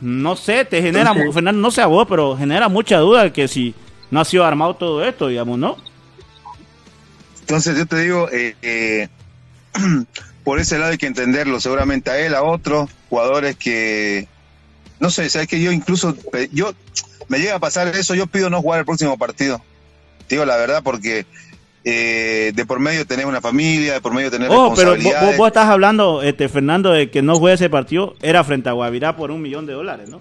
[0.00, 3.48] No sé, te genera, Entonces- Fernando, no sé a vos, pero genera mucha duda que
[3.48, 3.74] si
[4.10, 5.76] no ha sido armado todo esto, digamos, ¿no?
[7.40, 9.08] Entonces yo te digo, eh, eh,
[10.48, 14.26] por ese lado hay que entenderlo, seguramente a él, a otros jugadores que,
[14.98, 16.72] no sé, sabes que yo incluso, eh, yo,
[17.28, 19.60] me llega a pasar eso, yo pido no jugar el próximo partido.
[20.26, 21.26] Digo la verdad porque
[21.84, 25.46] eh, de por medio tenés una familia, de por medio tenés Oh, pero vos- vos
[25.48, 29.30] estás hablando, este, Fernando, de que no juegue ese partido, era frente a Guavirá por
[29.30, 30.18] un millón de dólares, ¿no?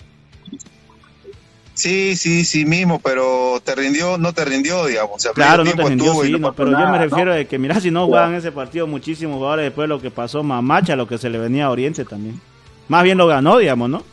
[1.78, 5.18] Sí, sí, sí mismo, pero te rindió, no te rindió, digamos.
[5.18, 7.38] O sea, Claro, no te rindió, sí, no pero yo me refiero ¿no?
[7.38, 10.42] de que, mira, si no jugaban ese partido muchísimos jugadores después de lo que pasó
[10.42, 12.42] Mamacha, lo que se le venía a Oriente también.
[12.88, 14.04] Más bien lo ganó, digamos, ¿no?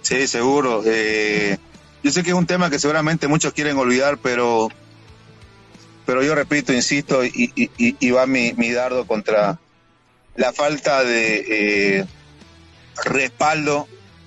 [0.00, 0.82] Sí, seguro.
[0.86, 1.58] Eh,
[2.02, 4.68] yo sé que es un tema que seguramente muchos quieren olvidar, pero,
[6.06, 9.58] pero yo repito, insisto, y- y va mi, mi dardo contra
[10.36, 12.06] la falta de eh,
[13.04, 13.86] respaldo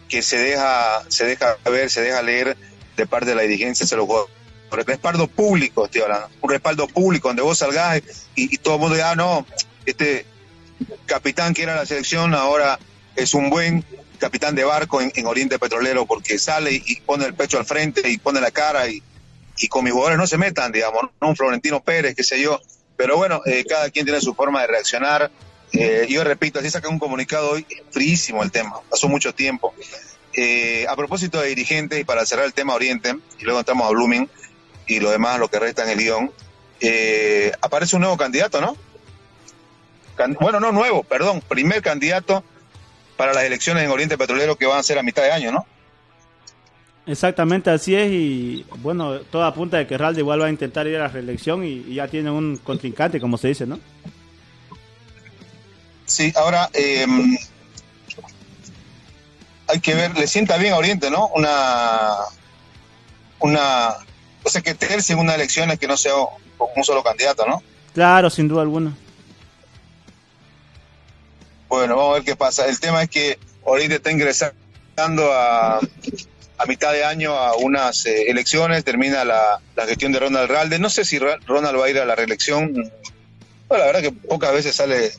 [0.09, 2.57] que se deja, se deja ver, se deja leer
[2.95, 4.33] de parte de la dirigencia se los jugadores.
[4.71, 6.29] Respaldo público, estoy hablando.
[6.41, 8.01] Un respaldo público donde vos salgás
[8.35, 9.45] y, todo el mundo diga, ah, no,
[9.85, 10.25] este
[11.05, 12.77] capitán que era la selección ahora
[13.15, 13.85] es un buen
[14.19, 17.65] capitán de barco en, en Oriente Petrolero porque sale y, y pone el pecho al
[17.65, 19.01] frente y pone la cara y,
[19.57, 22.59] y con mis jugadores no se metan, digamos, no un Florentino Pérez, qué sé yo.
[22.97, 25.31] Pero bueno, eh, cada quien tiene su forma de reaccionar.
[25.77, 29.73] Eh, yo repito, así saca un comunicado hoy, fríísimo el tema, pasó mucho tiempo.
[30.33, 33.91] Eh, a propósito de dirigentes, y para cerrar el tema Oriente, y luego entramos a
[33.91, 34.29] Blooming
[34.87, 36.31] y lo demás, lo que resta en el guion,
[36.81, 38.75] eh, aparece un nuevo candidato, ¿no?
[40.39, 42.43] Bueno, no nuevo, perdón, primer candidato
[43.17, 45.65] para las elecciones en Oriente Petrolero que van a ser a mitad de año, ¿no?
[47.05, 50.95] Exactamente así es y bueno, todo apunta de que Ralde igual va a intentar ir
[50.95, 53.79] a la reelección y, y ya tiene un contrincante, como se dice, ¿no?
[56.15, 57.05] Sí, ahora eh,
[59.67, 61.27] hay que ver, le sienta bien a Oriente, ¿no?
[61.35, 62.11] Una,
[63.39, 63.89] una,
[64.43, 67.61] o sea, que terce en una elección es que no sea un solo candidato, ¿no?
[67.93, 68.95] Claro, sin duda alguna.
[71.67, 72.65] Bueno, vamos a ver qué pasa.
[72.67, 78.29] El tema es que Oriente está ingresando a, a mitad de año a unas eh,
[78.29, 80.79] elecciones, termina la, la gestión de Ronald Ralde.
[80.79, 82.71] No sé si Ra- Ronald va a ir a la reelección.
[83.67, 85.11] Bueno, la verdad que pocas veces sale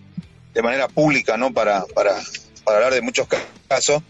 [0.56, 1.52] de manera pública, ¿no?
[1.52, 2.14] Para, para,
[2.64, 4.02] para hablar de muchos ca- casos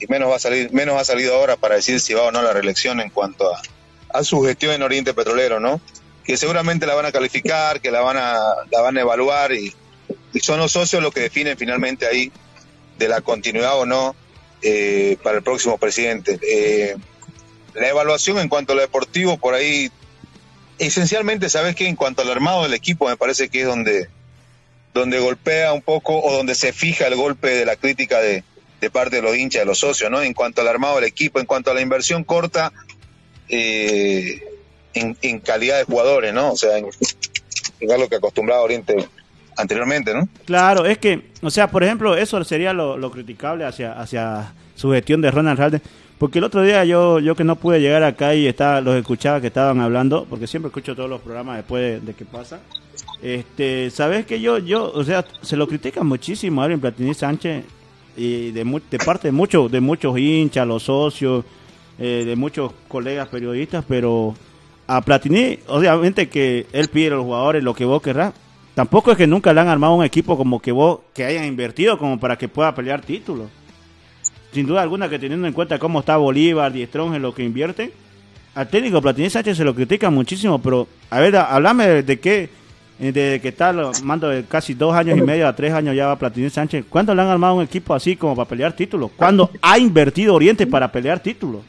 [0.00, 2.42] y menos va a salir, menos ha salido ahora para decir si va o no
[2.42, 3.62] la reelección en cuanto a,
[4.12, 5.80] a su gestión en Oriente Petrolero, ¿no?
[6.24, 8.36] Que seguramente la van a calificar, que la van a,
[8.70, 9.72] la van a evaluar y,
[10.32, 12.32] y son los socios los que definen finalmente ahí
[12.98, 14.16] de la continuidad o no
[14.60, 16.38] eh, para el próximo presidente.
[16.42, 16.96] Eh,
[17.74, 19.90] la evaluación en cuanto a lo deportivo, por ahí,
[20.78, 21.86] esencialmente, ¿sabes qué?
[21.86, 24.08] En cuanto al armado del equipo, me parece que es donde,
[24.94, 28.44] donde golpea un poco o donde se fija el golpe de la crítica de,
[28.80, 30.22] de parte de los hinchas, de los socios, ¿no?
[30.22, 32.72] En cuanto al armado del equipo, en cuanto a la inversión corta
[33.48, 34.42] eh,
[34.94, 36.52] en, en calidad de jugadores, ¿no?
[36.52, 36.86] O sea, en,
[37.80, 39.08] en algo que acostumbraba Oriente
[39.56, 40.28] anteriormente, ¿no?
[40.44, 44.90] Claro, es que, o sea, por ejemplo, eso sería lo, lo criticable hacia, hacia su
[44.90, 45.80] gestión de Ronald Ralde.
[46.18, 49.40] Porque el otro día yo, yo que no pude llegar acá y estaba, los escuchaba
[49.40, 52.60] que estaban hablando, porque siempre escucho todos los programas después de, de que pasa.
[53.22, 57.64] Este, sabes que yo, yo, o sea, se lo critica muchísimo a Alvin Platini Sánchez
[58.16, 58.64] y de,
[59.04, 61.44] parte de muchos, de muchos hinchas, los socios,
[62.00, 64.34] eh, de muchos colegas periodistas, pero
[64.88, 68.34] a Platini, obviamente que él pide a los jugadores lo que vos querrás.
[68.74, 71.98] Tampoco es que nunca le han armado un equipo como que vos, que hayan invertido
[71.98, 73.48] como para que pueda pelear títulos.
[74.52, 77.92] Sin duda alguna que teniendo en cuenta cómo está Bolívar Strong en lo que invierte,
[78.54, 82.50] al técnico Platini Sánchez se lo critica muchísimo, pero a ver, hablame de, de qué,
[83.02, 85.96] eh, de que está lo mando de casi dos años y medio a tres años
[85.96, 86.84] ya va Platini Sánchez.
[86.88, 89.10] ¿Cuándo le han armado un equipo así como para pelear títulos?
[89.16, 91.62] ¿Cuándo ha invertido Oriente para pelear títulos?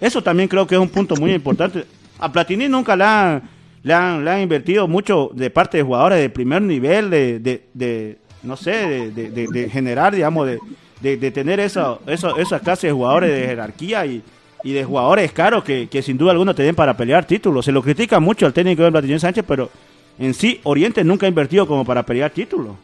[0.00, 1.84] Eso también creo que es un punto muy importante.
[2.18, 3.42] A Platini nunca le han,
[3.84, 7.62] le han, le han invertido mucho de parte de jugadores de primer nivel, de, de,
[7.72, 10.58] de, no sé, de, de, generar, digamos, de,
[11.00, 14.20] de, de tener esa, esa, esa clase de jugadores de jerarquía y,
[14.64, 17.64] y de jugadores caros que, que sin duda alguna te den para pelear títulos.
[17.64, 19.70] Se lo critica mucho al técnico de Platini Sánchez, pero
[20.18, 22.76] en sí Oriente nunca ha invertido como para pelear títulos.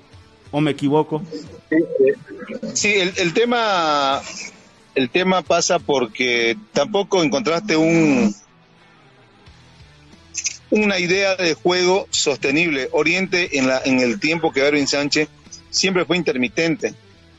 [0.50, 1.22] ¿O me equivoco?
[2.72, 4.22] Sí, el, tema
[4.94, 8.34] el tema pasa porque tampoco encontraste un
[10.70, 12.88] una idea de juego sostenible.
[12.92, 15.28] Oriente en la en el tiempo que Erwin Sánchez
[15.70, 16.94] siempre fue intermitente.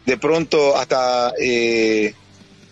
[0.05, 2.13] De pronto hasta eh,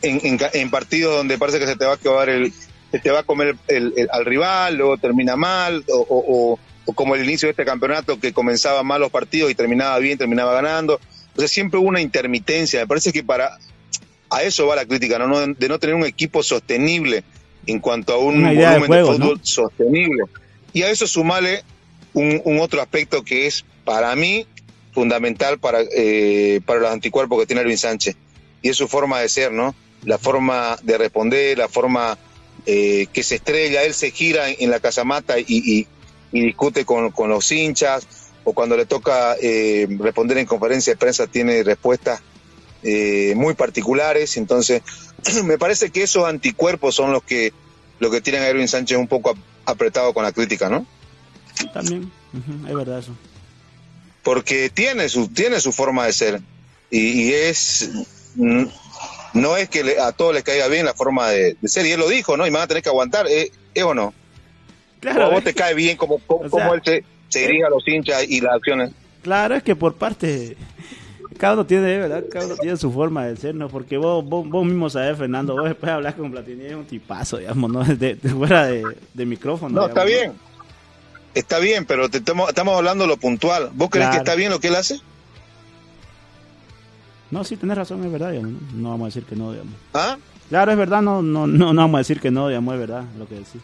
[0.01, 2.53] en, en en partidos donde parece que se te va a acabar el
[2.91, 6.57] se te va a comer el- al rival, luego termina mal o
[6.95, 10.53] como el inicio de este campeonato que comenzaba mal los partidos y terminaba bien, terminaba
[10.53, 10.99] ganando.
[11.35, 12.79] O sea, siempre hubo una intermitencia.
[12.81, 13.57] Me parece que para
[14.29, 15.27] a eso va la crítica, ¿no?
[15.27, 17.23] No- de no tener un equipo sostenible
[17.65, 19.45] en cuanto a un idea de volumen juego, de fútbol ¿no?
[19.45, 20.23] sostenible.
[20.73, 21.63] Y a eso sumale
[22.13, 24.45] un, un otro aspecto que es para mí
[24.93, 28.15] fundamental para, eh, para los anticuerpos que tiene Erwin Sánchez.
[28.61, 29.75] Y es su forma de ser, ¿no?
[30.03, 32.17] La forma de responder, la forma
[32.65, 35.87] eh, que se estrella, él se gira en, en la casamata y, y-
[36.31, 38.07] y discute con, con los hinchas,
[38.43, 42.21] o cuando le toca eh, responder en conferencia de prensa tiene respuestas
[42.83, 44.81] eh, muy particulares, entonces
[45.43, 47.51] me parece que esos anticuerpos son los que,
[47.99, 50.85] lo que tienen a Erwin Sánchez un poco ap- apretado con la crítica, ¿no?
[51.73, 52.11] También,
[52.67, 53.11] es verdad eso.
[54.23, 56.41] porque tiene su, tiene su forma de ser
[56.91, 57.89] y, y es
[59.33, 61.91] no es que le- a todos les caiga bien la forma de, de ser y
[61.91, 62.45] él lo dijo, ¿no?
[62.45, 64.13] Y me van a tener que aguantar, ¿eh, ¿es o no?
[65.13, 67.03] Claro, ¿O a vos es te cae bien como, como, o sea- como él se,
[67.29, 68.91] se dirige a los hinchas y las acciones?
[69.21, 70.55] Claro, es que por parte.
[71.37, 72.23] Cada uno tiene, ¿verdad?
[72.31, 73.67] Cada uno tiene su forma de ser, ¿no?
[73.69, 77.37] Porque vos, vos, vos mismo sabés, Fernando, vos después hablar con Platini es un tipazo,
[77.37, 77.83] digamos, ¿no?
[77.95, 78.83] De, de fuera de,
[79.13, 79.79] de micrófono.
[79.81, 80.33] No, está bien.
[81.35, 83.69] Está bien, pero te estamos, estamos hablando de lo puntual.
[83.73, 84.23] ¿Vos crees Claro.
[84.23, 84.99] que está bien lo que él hace?
[87.29, 88.59] No, sí, tenés razón, es verdad, digamos, ¿no?
[88.73, 89.73] No vamos a decir que no, digamos.
[89.93, 90.17] ¿Ah?
[90.49, 93.03] Claro, es verdad, no, no, no, no vamos a decir que no, digamos, es verdad
[93.19, 93.61] lo que decís.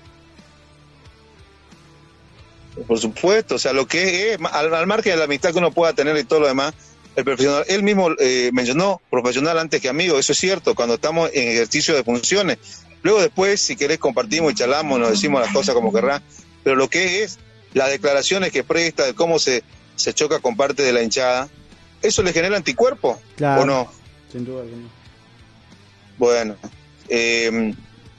[2.87, 5.71] Por supuesto, o sea, lo que es, al, al margen de la amistad que uno
[5.71, 6.73] pueda tener y todo lo demás,
[7.15, 11.29] el profesional, él mismo eh, mencionó profesional antes que amigo, eso es cierto, cuando estamos
[11.33, 12.57] en ejercicio de funciones.
[13.03, 16.23] Luego después, si querés, compartimos y charlamos, nos decimos las cosas como querrá,
[16.63, 17.37] pero lo que es
[17.73, 19.63] las declaraciones que presta, de cómo se,
[19.95, 21.49] se choca con parte de la hinchada,
[22.01, 23.61] ¿eso le genera anticuerpo Claro.
[23.61, 23.91] o no?
[24.31, 24.87] Sin duda alguna.
[26.17, 26.55] Bueno,
[27.09, 27.73] eh,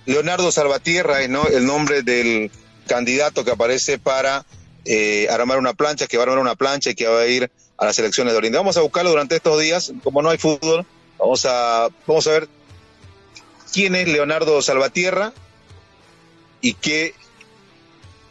[0.07, 1.47] Leonardo Salvatierra es ¿no?
[1.47, 2.51] el nombre del
[2.85, 4.45] candidato que aparece para
[4.85, 7.51] eh, armar una plancha, que va a armar una plancha y que va a ir
[7.76, 8.59] a las elecciones de Olinda.
[8.59, 10.87] Vamos a buscarlo durante estos días, como no hay fútbol,
[11.18, 12.49] vamos a, vamos a ver
[13.72, 15.32] quién es Leonardo Salvatierra
[16.61, 17.14] y qué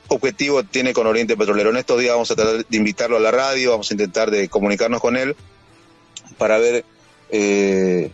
[0.07, 1.69] objetivo tiene con Oriente Petrolero.
[1.69, 4.47] En estos días vamos a tratar de invitarlo a la radio, vamos a intentar de
[4.47, 5.35] comunicarnos con él
[6.37, 6.85] para ver
[7.29, 8.11] eh,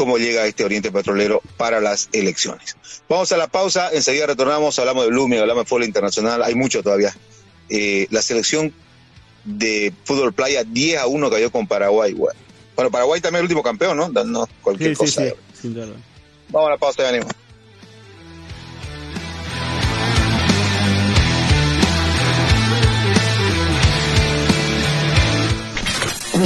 [0.00, 2.74] cómo llega este Oriente Petrolero para las elecciones.
[3.06, 6.82] Vamos a la pausa, enseguida retornamos, hablamos de Blooming, hablamos de fútbol internacional, hay mucho
[6.82, 7.14] todavía.
[7.68, 8.72] Eh, la selección
[9.44, 12.14] de fútbol playa 10 a 1 cayó con Paraguay.
[12.14, 14.08] Bueno, Paraguay también es el último campeón, ¿no?
[14.08, 15.22] No, cualquier Sí, cosa.
[15.22, 15.88] sí, sin duda.
[16.48, 17.30] Vamos a la pausa, ya venimos.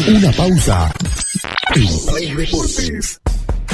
[0.08, 0.92] Una pausa.
[1.74, 3.20] En Play Deportes.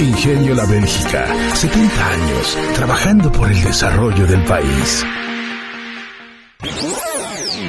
[0.00, 5.04] Ingenio La Bélgica, 70 años trabajando por el desarrollo del país.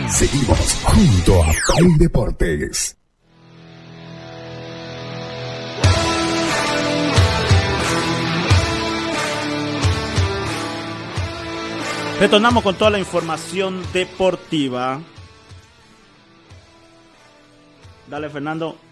[0.09, 2.97] Seguimos junto a Play Deportes.
[12.19, 14.99] Retornamos con toda la información deportiva.
[18.07, 18.88] Dale, Fernando.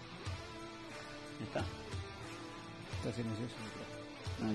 [4.42, 4.52] Ah.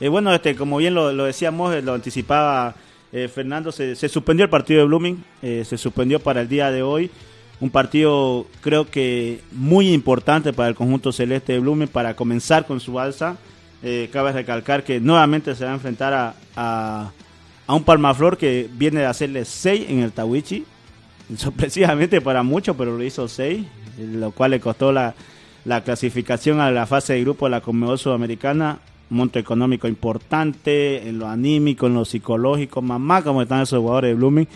[0.00, 2.74] Eh, bueno, este, como bien lo, lo decíamos, lo anticipaba
[3.12, 6.82] eh, Fernando, se, suspendió el partido de Blooming, eh, se suspendió para el día de
[6.82, 7.10] hoy.
[7.60, 12.80] Un partido creo que muy importante para el conjunto celeste de Blooming para comenzar con
[12.80, 13.36] su alza.
[14.12, 17.10] Cabe recalcar que nuevamente se va a enfrentar a, a,
[17.66, 20.64] a un Palmaflor que viene de hacerle 6 en el Tawichi.
[21.36, 23.64] Sorpresivamente para muchos, pero lo hizo 6,
[23.98, 25.14] lo cual le costó la,
[25.64, 28.78] la clasificación a la fase de grupo de la Conmebol Sudamericana.
[29.10, 34.10] Un monto económico importante, en lo anímico, en lo psicológico, mamá, como están esos jugadores
[34.10, 34.48] de Blooming.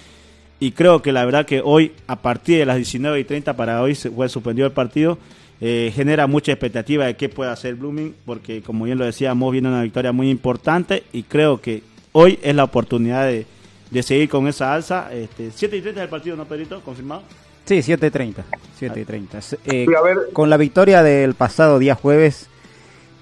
[0.58, 3.82] Y creo que la verdad que hoy, a partir de las 19 y 30 para
[3.82, 5.18] hoy, se fue suspendido el partido.
[5.60, 9.68] eh, genera mucha expectativa de qué puede hacer Blooming, porque como bien lo decíamos, viene
[9.68, 11.82] una victoria muy importante y creo que
[12.12, 13.46] hoy es la oportunidad de,
[13.90, 15.12] de seguir con esa alza.
[15.12, 16.80] Este, 7 y 30 del partido, ¿no, Pedrito?
[16.82, 17.22] ¿Confirmado?
[17.66, 18.44] Sí, 7.30.
[18.80, 19.40] 7.30.
[19.42, 19.86] Se- eh.
[20.32, 22.46] Con la victoria del pasado día jueves,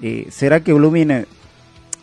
[0.02, 1.24] eh, ¿será que Blooming eh,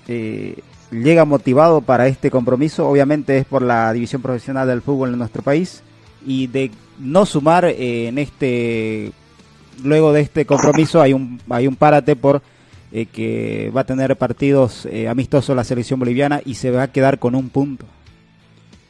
[0.07, 0.55] eh,
[0.91, 2.87] llega motivado para este compromiso?
[2.89, 5.83] Obviamente es por la división profesional del fútbol en nuestro país
[6.25, 9.11] y de no sumar eh, en este
[9.83, 12.43] luego de este compromiso hay un hay un párate por
[12.91, 16.91] eh, que va a tener partidos eh, amistosos la selección boliviana y se va a
[16.91, 17.85] quedar con un punto.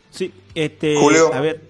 [0.09, 1.33] Sí, este, Julio.
[1.33, 1.61] a ver,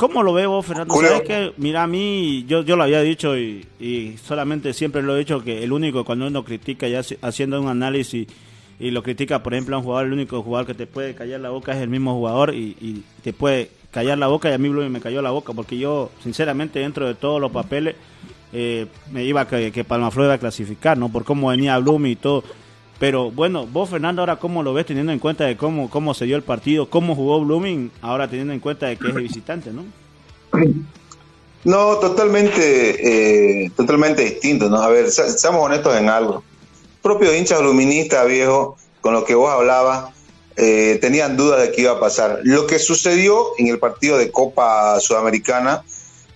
[0.00, 0.94] ¿cómo lo veo Fernando?
[1.10, 5.14] Sabes que, mira, a mí, yo, yo lo había dicho y, y solamente siempre lo
[5.14, 8.26] he dicho que el único cuando uno critica ya haci- haciendo un análisis
[8.80, 11.40] y lo critica, por ejemplo, a un jugador, el único jugador que te puede callar
[11.40, 14.58] la boca es el mismo jugador y, y te puede callar la boca y a
[14.58, 17.96] mí Blooming me cayó la boca porque yo, sinceramente, dentro de todos los papeles,
[18.52, 21.08] eh, me iba a que, que Palmaflor iba a clasificar, ¿no?
[21.10, 22.42] Por cómo venía Blooming y todo.
[23.00, 26.26] Pero bueno, vos Fernando, ahora cómo lo ves teniendo en cuenta de cómo, cómo se
[26.26, 29.84] dio el partido, cómo jugó Blooming, ahora teniendo en cuenta de que es visitante, ¿no?
[31.64, 34.76] No, totalmente, eh, totalmente distinto, ¿no?
[34.82, 36.42] A ver, se- seamos honestos en algo.
[37.02, 40.12] Propios hinchas luministas, viejo, con lo que vos hablabas,
[40.56, 42.40] eh, tenían dudas de qué iba a pasar.
[42.44, 45.82] Lo que sucedió en el partido de Copa Sudamericana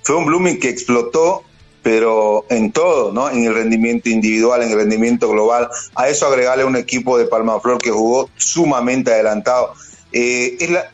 [0.03, 1.43] fue un Blooming que explotó,
[1.85, 3.31] pero en todo, ¿no?
[3.31, 5.69] En el rendimiento individual, en el rendimiento global.
[5.95, 9.75] A eso agregarle un equipo de Palmaflor que jugó sumamente adelantado.
[10.11, 10.91] Eh, es la,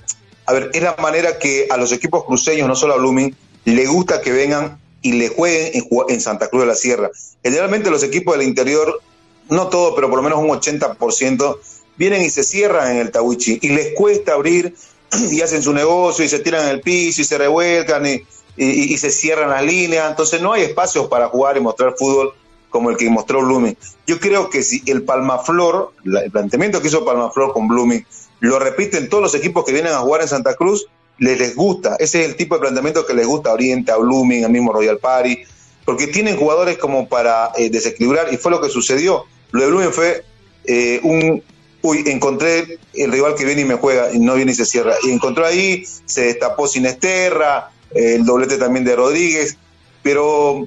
[0.47, 3.37] a ver, es la manera que a los equipos cruceños, no solo a Blooming,
[3.67, 7.09] le gusta que vengan y le jueguen en, Santa Cruz de la Sierra.
[7.45, 9.01] Generalmente los equipos del interior,
[9.49, 11.57] no todo, pero por lo menos un 80%,
[11.97, 14.75] vienen y se cierran en el Tawichi y les cuesta abrir
[15.31, 18.25] y hacen su negocio y se tiran en el piso y se revuelcan y,
[18.65, 20.11] y- se cierran las líneas.
[20.11, 22.35] Entonces no hay espacios para jugar y mostrar fútbol
[22.69, 23.77] como el que mostró Blooming.
[24.07, 28.05] Yo creo que si el Palmaflor, el planteamiento que hizo Palmaflor con Blooming,
[28.41, 30.87] lo repiten todos los equipos que vienen a jugar en Santa Cruz,
[31.19, 31.97] les, les gusta.
[31.99, 34.73] Ese es el tipo de planteamiento que les gusta a Oriente, a Blooming, al mismo
[34.73, 35.39] Royal Party,
[35.85, 39.25] porque tienen jugadores como para eh, desequilibrar y fue lo que sucedió.
[39.51, 40.25] Lo de Blooming fue
[40.65, 41.43] eh, un,
[41.83, 44.95] uy, encontré el rival que viene y me juega y no viene y se cierra.
[45.03, 49.57] Y encontró ahí, se destapó Sinesterra, el doblete también de Rodríguez,
[50.03, 50.67] pero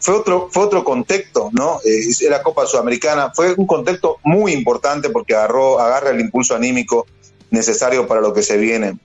[0.00, 1.80] fue otro, fue otro contexto, ¿no?
[1.84, 7.06] Eh, era Copa Sudamericana, fue un contexto muy importante porque agarró, agarra el impulso anímico
[7.50, 8.98] necesario para lo que se viene.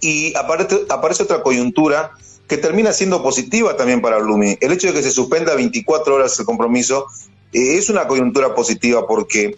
[0.00, 2.12] Y aparece, aparece otra coyuntura
[2.48, 4.58] que termina siendo positiva también para Blooming.
[4.60, 7.06] El hecho de que se suspenda 24 horas el compromiso
[7.52, 9.56] eh, es una coyuntura positiva porque,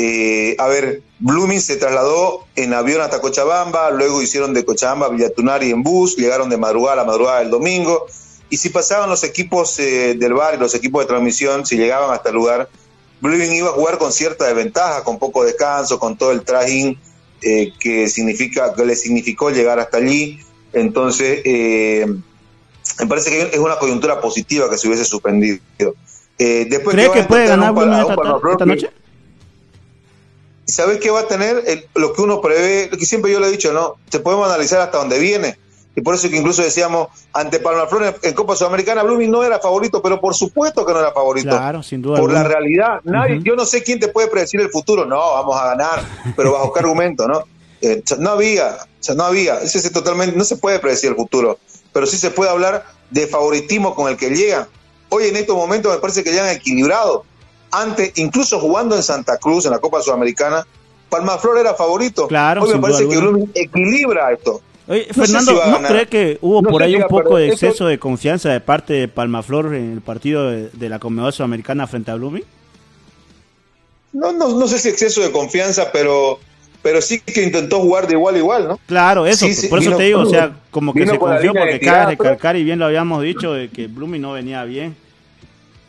[0.00, 5.08] eh, a ver, Blooming se trasladó en avión hasta Cochabamba, luego hicieron de Cochabamba a
[5.08, 8.06] Villatunari en bus, llegaron de madrugada a la madrugada del domingo,
[8.48, 12.12] y si pasaban los equipos eh, del bar y los equipos de transmisión, si llegaban
[12.12, 12.68] hasta el lugar,
[13.20, 16.96] Blooming iba a jugar con cierta desventaja, con poco descanso, con todo el trajín
[17.42, 20.38] eh, que significa que le significó llegar hasta allí.
[20.72, 22.06] Entonces, eh,
[23.00, 25.58] me parece que es una coyuntura positiva que se hubiese suspendido.
[26.38, 28.90] Eh, después ¿Crees que puede ganar Blooming esta, noche?
[30.68, 31.62] ¿Sabes qué va a tener?
[31.66, 33.96] El- lo que uno prevé, lo que siempre yo le he dicho, ¿no?
[34.10, 35.58] Se podemos analizar hasta dónde viene.
[35.96, 39.58] Y por eso que incluso decíamos, ante Palmaflor en, en Copa Sudamericana, Blooming no era
[39.58, 41.48] favorito, pero por supuesto que no era favorito.
[41.48, 42.20] Claro, sin duda.
[42.20, 43.00] por la realidad.
[43.02, 43.40] Nadie.
[43.42, 45.04] Yo no sé quién te puede predecir el futuro.
[45.06, 46.02] No, vamos a ganar,
[46.36, 47.42] pero bajo qué argumento, ¿no?
[47.80, 49.60] Eh, no había, o sea, no había.
[49.60, 51.58] Ese es totalmente, no se puede predecir el futuro,
[51.92, 54.68] pero sí se puede hablar de favoritismo con el que llegan.
[55.08, 57.22] Hoy en estos momentos me parece que llegan equilibrados.
[57.70, 60.66] Antes, incluso jugando en Santa Cruz, en la Copa Sudamericana,
[61.10, 62.26] Palmaflor era favorito.
[62.28, 63.16] Claro, Hoy me parece que.
[63.16, 64.60] Blooming equilibra esto.
[64.88, 67.48] Oye, No Fernando, si ¿no cree que hubo No por ahí un poco perder.
[67.48, 71.32] de exceso de confianza de parte de Palmaflor en el partido de, de la Conmebol
[71.32, 72.44] Sudamericana frente a Blooming?
[74.12, 76.38] No, no, no sé si exceso de confianza, pero,
[76.82, 78.80] pero sí que intentó jugar de igual a igual, ¿no?
[78.86, 81.52] Claro, eso, Sí, sí, por eso vino- te digo, o sea, como que se confió
[81.52, 84.96] porque cabe recalcar y bien lo habíamos dicho de que Blooming no venía bien,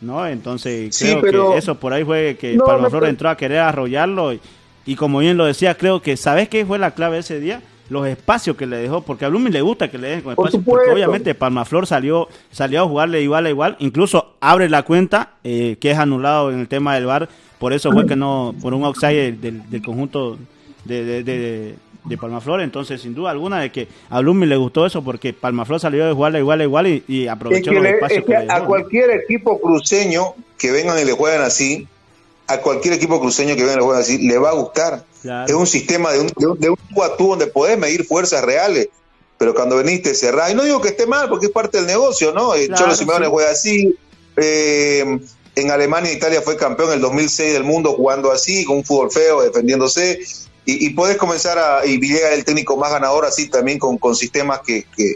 [0.02, 0.26] ¿no?
[0.28, 3.60] Entonces Sí, creo pero- que eso por ahí fue que No, Palmaflor entró a querer
[3.60, 4.40] arrollarlo y,
[4.86, 7.62] y como bien lo decía, creo que, ¿sabes qué fue la clave ese día?
[7.90, 10.48] Los espacios que le dejó, porque a Blooming le gusta que le dejen con Por
[10.48, 15.32] espacio, porque obviamente Palmaflor salió, salió a jugarle igual a igual, incluso abre la cuenta,
[15.44, 17.28] eh, que es anulado en el tema del VAR,
[17.58, 20.38] por eso fue que no, por un outside del, del conjunto
[20.86, 21.76] de, de, de, de
[22.18, 26.06] Palmaflor, entonces sin duda alguna de que a Blooming le gustó eso, porque Palmaflor salió
[26.06, 28.36] de igual a igual a igual y, y Es aprovechó que, los espacios es que,
[28.52, 31.88] a cualquier equipo cruceño que vengan y le jueguen así,
[32.48, 35.04] a cualquier equipo cruceño que venga y le jueguen así, le va a gustar.
[35.22, 35.48] Claro.
[35.48, 38.06] Es un sistema de un, de, un, de un tú a tú donde podés medir
[38.06, 38.90] fuerzas reales.
[39.38, 42.34] Pero cuando veniste cerrás, y no digo que esté mal, porque es parte del negocio,
[42.34, 42.56] ¿no?
[42.56, 43.32] Eh, Claro, Cholo Simeone sí.
[43.32, 43.96] juega así.
[44.38, 45.20] eh,
[45.56, 48.84] en Alemania e Italia fue campeón en el 2006 del mundo jugando así, con un
[48.86, 50.20] fútbol feo, defendiéndose.
[50.72, 51.86] Y, y podés comenzar a.
[51.86, 55.14] Y Villegas el técnico más ganador así también con, con sistemas que, que,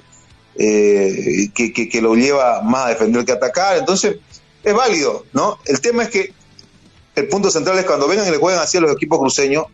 [0.55, 3.77] eh, que, que- lo lleva más a defender que a atacar.
[3.77, 4.17] Entonces,
[4.63, 5.59] es válido, ¿no?
[5.65, 6.33] El tema es que
[7.15, 9.65] el punto central es cuando vengan y le jueguen así a los equipos cruceños,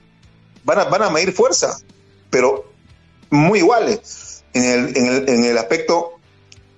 [0.63, 1.77] van a, van a medir fuerza,
[2.29, 2.71] pero
[3.29, 6.13] muy iguales en el, en el, en el aspecto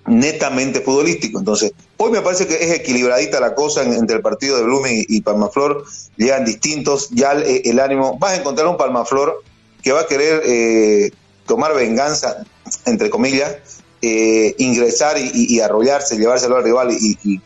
[0.06, 1.38] netamente futbolístico.
[1.38, 1.72] Entonces,
[2.04, 5.20] Hoy me parece que es equilibradita la cosa en- entre el partido de Blooming y,
[5.20, 5.84] Palmaflor.
[6.16, 8.18] Llegan distintos, ya el, el ánimo.
[8.18, 9.40] Vas a encontrar un Palmaflor
[9.84, 11.12] que va a querer eh,
[11.46, 12.44] tomar venganza,
[12.86, 13.54] entre comillas,
[14.02, 17.40] eh, ingresar y, arrollarse, llevárselo al rival y, y,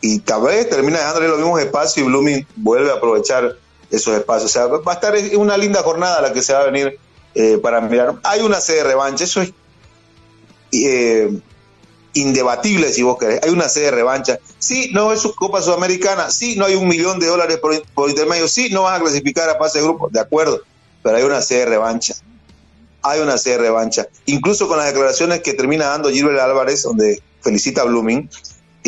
[0.00, 3.56] y tal vez termina dejándole los mismos espacios y Blooming vuelve a aprovechar
[3.90, 4.50] esos espacios.
[4.50, 6.96] O sea, va a estar es una linda jornada la que se va a venir
[7.34, 8.14] eh, para mirar.
[8.22, 9.52] Hay una sede de revancha, eso es
[10.70, 11.40] eh,
[12.16, 13.40] indebatible si vos querés.
[13.42, 14.38] Hay una sede de revancha.
[14.58, 16.30] Sí, no es su Copa Sudamericana.
[16.30, 18.48] Sí, no hay un millón de dólares por, intermedio.
[18.48, 20.08] Sí, no vas a clasificar a fase de grupo.
[20.08, 20.60] De acuerdo.
[21.02, 22.14] Pero hay una sede de revancha.
[23.02, 24.08] Hay una sede de revancha.
[24.26, 28.28] Incluso con las declaraciones que termina dando Gilbert Álvarez, donde felicita a Blooming,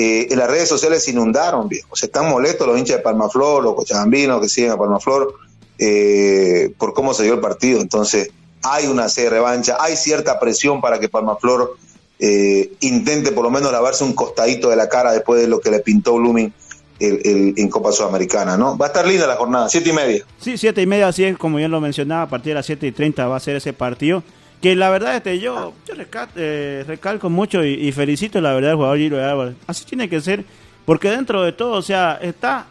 [0.00, 1.96] en las redes sociales se inundaron, viejo.
[1.96, 5.34] Se están molestos los hinchas de Palmaflor, los cochabambinos que siguen a Palmaflor,
[5.78, 7.80] eh, por cómo se dio el partido.
[7.80, 8.30] Entonces,
[8.62, 11.76] hay una sede de revancha, hay cierta presión para que Palmaflor
[12.18, 15.70] eh, intente por lo menos lavarse un costadito de la cara después de lo que
[15.70, 16.52] le pintó Blooming
[17.00, 18.76] el- en Copa Sudamericana, ¿no?
[18.76, 20.24] Va a estar linda la jornada, siete y media.
[20.40, 22.86] Sí, siete y media, así es como yo lo mencionaba, a partir de las siete
[22.88, 24.22] y treinta va a ser ese partido.
[24.60, 25.94] Que la verdad, este, yo, yo
[26.34, 29.54] eh, recalco mucho y, felicito la verdad al jugador Gilbert Álvarez.
[29.68, 30.44] Así tiene que ser,
[30.84, 32.66] porque dentro de todo, o sea, está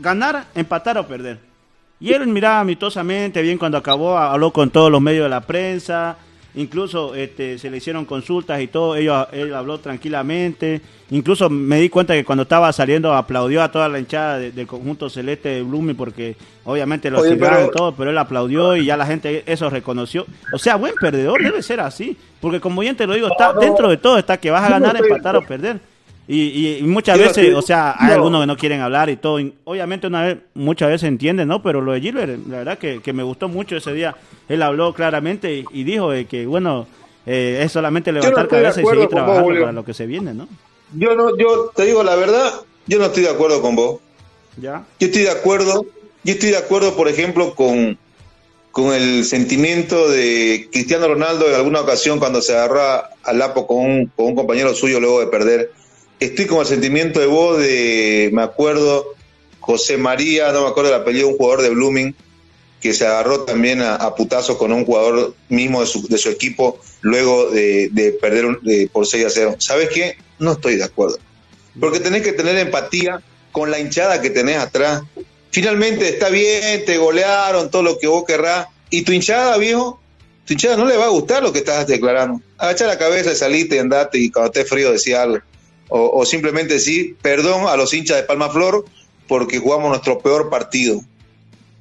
[0.00, 1.38] ganar, empatar o perder.
[2.00, 6.16] Y él miraba amistosamente, bien cuando acabó, habló con todos los medios de la prensa,
[6.54, 10.80] incluso este, se le hicieron consultas y todo, ellos, él habló tranquilamente,
[11.10, 14.66] incluso me di cuenta que cuando estaba saliendo aplaudió a toda la hinchada de- del
[14.66, 19.06] conjunto celeste de Blooming porque obviamente lo silbaron todo, pero él aplaudió y ya la
[19.06, 20.26] gente eso reconoció.
[20.52, 23.88] O sea, buen perdedor debe ser así, porque como bien te lo digo, está, dentro
[23.88, 25.80] de todo está que vas a ganar, empatar o perder.
[26.30, 28.14] Y, y- muchas Yo veces, o sea, hay no.
[28.16, 29.40] algunos que no quieren hablar y todo.
[29.64, 31.62] obviamente una vez, muchas veces entienden, ¿no?
[31.62, 34.14] Pero lo de Gilbert, la verdad que, que me gustó mucho ese día.
[34.48, 36.86] Él habló claramente y, y dijo de que, bueno,
[37.24, 40.46] eh, es solamente levantar cabeza y seguir vos, trabajando para lo que se viene, ¿no?
[40.94, 42.52] Yo no, yo te digo la verdad,
[42.86, 44.00] yo no estoy de acuerdo con vos.
[44.60, 44.84] Ya.
[45.00, 45.86] Yo estoy de acuerdo,
[46.24, 47.96] yo estoy de acuerdo, por ejemplo, con,
[48.70, 53.66] con el sentimiento de Cristiano Ronaldo en alguna ocasión cuando se agarró a- al Lapo
[53.66, 55.70] con un, con un compañero suyo luego de perder.
[56.20, 59.14] Estoy con el sentimiento de vos de, me acuerdo,
[59.60, 62.14] José María, no me acuerdo el apellido, un jugador de Blooming,
[62.80, 67.50] que se agarró también a, a putazos con un jugador mismo de su, equipo luego
[67.50, 68.58] de, de perder
[68.92, 69.56] por 6 a 0.
[69.58, 70.16] ¿Sabes qué?
[70.38, 71.18] No estoy de acuerdo.
[71.78, 75.02] Porque tenés que tener empatía con la hinchada que tenés atrás.
[75.50, 78.68] Finalmente está bien, te golearon, todo lo que vos querrás.
[78.90, 80.00] Y tu hinchada, viejo,
[80.46, 82.40] tu hinchada no le va a gustar lo que estás declarando.
[82.56, 85.38] Agacha la cabeza y salite andate y cuando esté frío decía algo.
[85.90, 88.84] O, simplemente decir perdón a los hinchas de Palma Flor
[89.26, 91.00] porque jugamos nuestro peor partido.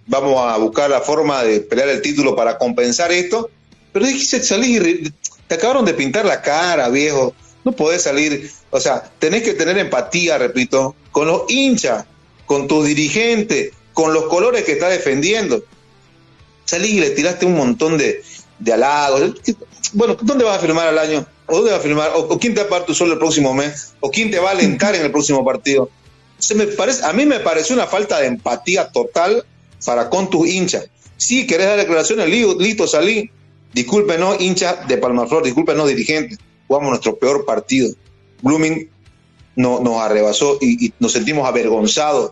[0.06, 3.50] Vamos a buscar la forma de pelear el título para compensar esto.
[3.92, 5.12] Pero dijiste salir,
[5.48, 7.34] te acabaron de pintar la cara, viejo.
[7.66, 12.06] No podés salir, o sea, tenés que tener empatía, repito, con los hinchas,
[12.46, 15.64] con tus dirigentes, con los colores que estás defendiendo.
[16.64, 18.24] Salís y le tiraste un montón de,
[18.60, 19.34] de halagos.
[19.94, 21.26] Bueno, ¿dónde vas a firmar al año?
[21.48, 22.12] ¿O dónde vas a firmar?
[22.16, 23.94] ¿O, quién te va a pagar el próximo mes?
[24.00, 25.90] ¿O quién te va a alentar en el próximo partido?
[26.40, 29.44] Se me parece, a mí me pareció una falta de empatía total
[29.86, 30.88] para con tus hinchas.
[31.16, 33.32] Si querés dar declaraciones, li- listo, salí.
[33.74, 36.38] Discúlpenos, hinchas de Palmaflor, discúlpenos, dirigentes.
[36.68, 37.90] Jugamos nuestro peor partido.
[38.42, 38.90] Blooming
[39.56, 42.32] no, nos arrebasó y, nos sentimos avergonzados.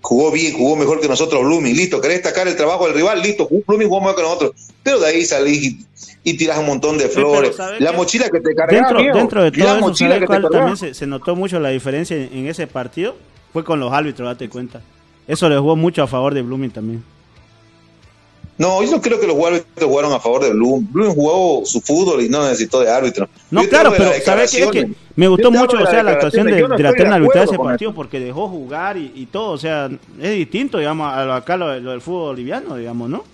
[0.00, 1.74] Jugó bien, jugó mejor que nosotros Blooming.
[1.76, 4.52] Listo, querés destacar el trabajo del rival, listo, Blooming jugó mejor que nosotros.
[4.82, 5.76] Pero de ahí salís
[6.24, 7.54] y, tirás un montón de flores.
[7.54, 10.20] ¿sabes la mochila que te cargás, Dentro, viejo, dentro de la todo eso, mochila ¿sabes
[10.20, 13.16] que te cuál también se, se notó mucho la diferencia en, en ese partido?
[13.52, 14.80] Fue con los árbitros, date cuenta.
[15.28, 17.04] Eso le jugó mucho a favor de Blooming también.
[18.56, 20.86] No, yo no creo que los árbitros jugaron a favor de Bloom.
[20.92, 23.28] Bloom jugó su fútbol y no necesitó de árbitro.
[23.50, 24.62] No, Yo claro, pero ¿sabes qué?
[24.62, 27.52] Es que me gustó mucho o sea, la actuación de, no la terna arbitral de
[27.52, 29.52] ese partido porque dejó jugar y, y todo.
[29.52, 33.24] O sea, es distinto, digamos, a lo, acá lo, lo del fútbol boliviano, digamos, ¿no?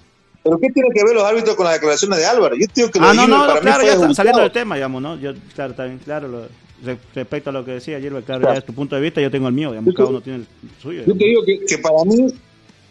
[0.42, 2.56] ¿Pero qué tiene que ver los árbitros con las declaraciones de Álvaro?
[2.56, 4.52] Yo digo que Ah, no, no, para no, mí claro, fue ya está saliendo del
[4.52, 5.16] tema, digamos, ¿no?
[5.18, 6.48] Yo, claro, bien, claro, lo-
[6.84, 9.30] re- respecto a lo que decía Gilbert, claro, ya es tu punto de vista, yo
[9.30, 10.46] tengo el mío, digamos, Yo cada te- uno tiene el
[10.80, 11.02] suyo.
[11.06, 12.32] Yo te digo que, que para mí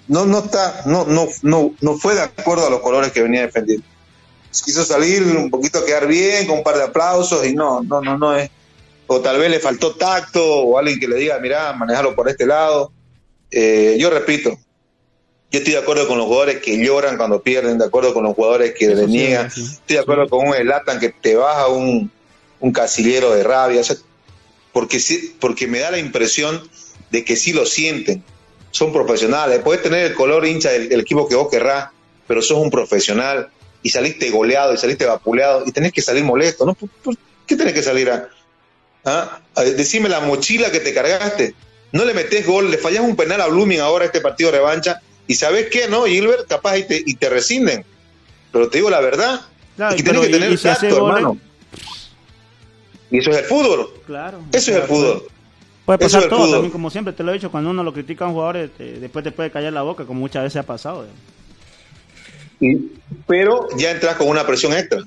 [0.08, 3.42] no, no está, no, no, no, no fue de acuerdo a los colores que venía
[3.42, 3.86] defendiendo.
[4.66, 8.02] Quiso salir un poquito a quedar bien, con un par de aplausos, y no, no,
[8.02, 8.50] no, no es.
[9.08, 12.46] O tal vez le faltó tacto, o alguien que le diga, mirá, manejarlo por este
[12.46, 12.92] lado.
[13.52, 14.56] Eh, yo repito,
[15.52, 18.36] yo estoy de acuerdo con los jugadores que lloran cuando pierden, de acuerdo con los
[18.36, 19.62] jugadores que Eso le sí, niegan, sí.
[19.62, 22.12] estoy de acuerdo con un Elatan que te baja un,
[22.60, 23.96] un casillero de rabia, o sea,
[24.72, 25.00] porque,
[25.40, 26.70] porque me da la impresión
[27.10, 28.24] de que sí lo sienten,
[28.72, 31.90] son profesionales, puedes tener el color hincha del, del equipo que vos querrás,
[32.28, 33.50] pero sos un profesional
[33.82, 36.76] y saliste goleado y saliste vapuleado y tenés que salir molesto, ¿no?
[36.76, 37.16] ¿Por, por
[37.48, 38.30] qué tenés que salir a,
[39.06, 39.40] ¿Ah?
[39.56, 41.56] Decime la mochila que te cargaste.
[41.92, 45.02] No le metes gol, le fallas un penal a Blooming ahora este partido de revancha.
[45.30, 46.48] Y sabes qué, ¿no, Gilbert?
[46.48, 47.86] Capaz y te, y te rescinden.
[48.52, 49.42] Pero te digo la verdad.
[49.76, 51.38] Claro, es que tienes que y- tener y hace tacto, hermano.
[53.12, 53.94] Y eso es el fútbol.
[54.08, 54.40] Claro.
[54.52, 55.24] Eso es el fútbol.
[55.86, 56.52] Puede pasar es todo fútbol.
[56.54, 59.00] también, como siempre te lo he dicho, cuando uno lo critica a un jugador, este,
[59.00, 61.06] después te puede callar la boca, como muchas veces ha pasado.
[61.06, 61.08] eh.
[62.62, 62.92] Y-
[63.28, 65.04] pero ya entras con una presión extra.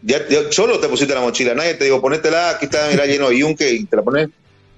[0.00, 3.28] Ya, ya solo te pusiste la mochila, nadie te dijo, ponétela, aquí está, mira, lleno
[3.28, 4.28] de yunque y te la pones.
[4.28, 4.30] O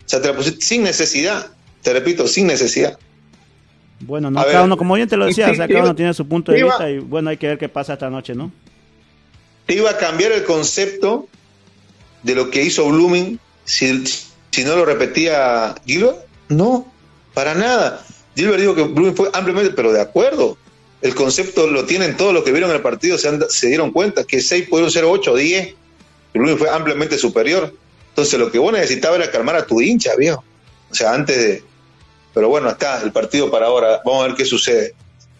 [0.06, 1.46] sea, te la pusiste sin necesidad.
[1.82, 2.98] Te repito, sin necesidad.
[4.00, 5.94] Bueno, no, A cada ver, uno, como bien te lo decía, o sea, cada uno
[5.94, 8.50] tiene su punto de vista y bueno, hay que ver qué pasa esta noche, ¿no?
[9.66, 11.26] Te iba a cambiar el concepto
[12.22, 14.04] de lo que hizo Blooming si,
[14.50, 16.18] si no lo repetía Gilbert.
[16.48, 16.92] No,
[17.32, 18.04] para nada.
[18.36, 20.58] Gilbert dijo que Blooming fue ampliamente, pero de acuerdo.
[21.00, 24.24] El concepto lo tienen todos los que vieron el partido, se, han- se dieron cuenta
[24.24, 25.68] que 6 pudieron ser 8 o 10.
[26.34, 27.74] Y Blooming fue ampliamente superior.
[28.10, 30.42] Entonces lo que vos necesitabas era calmar a tu hincha, viejo.
[30.90, 31.62] O sea, antes de...
[32.34, 34.00] Pero bueno, está el partido para ahora.
[34.04, 34.92] Vamos a ver qué sucede.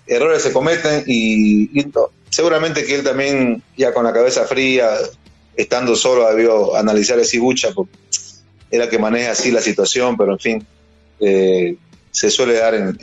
[0.07, 4.91] Errores se cometen y, y no, seguramente que él también, ya con la cabeza fría,
[5.57, 7.93] estando solo, debió analizar ese bucha, porque
[8.71, 10.67] era que maneja así la situación, pero en fin,
[11.21, 11.77] eh,
[12.11, 12.99] se suele dar en,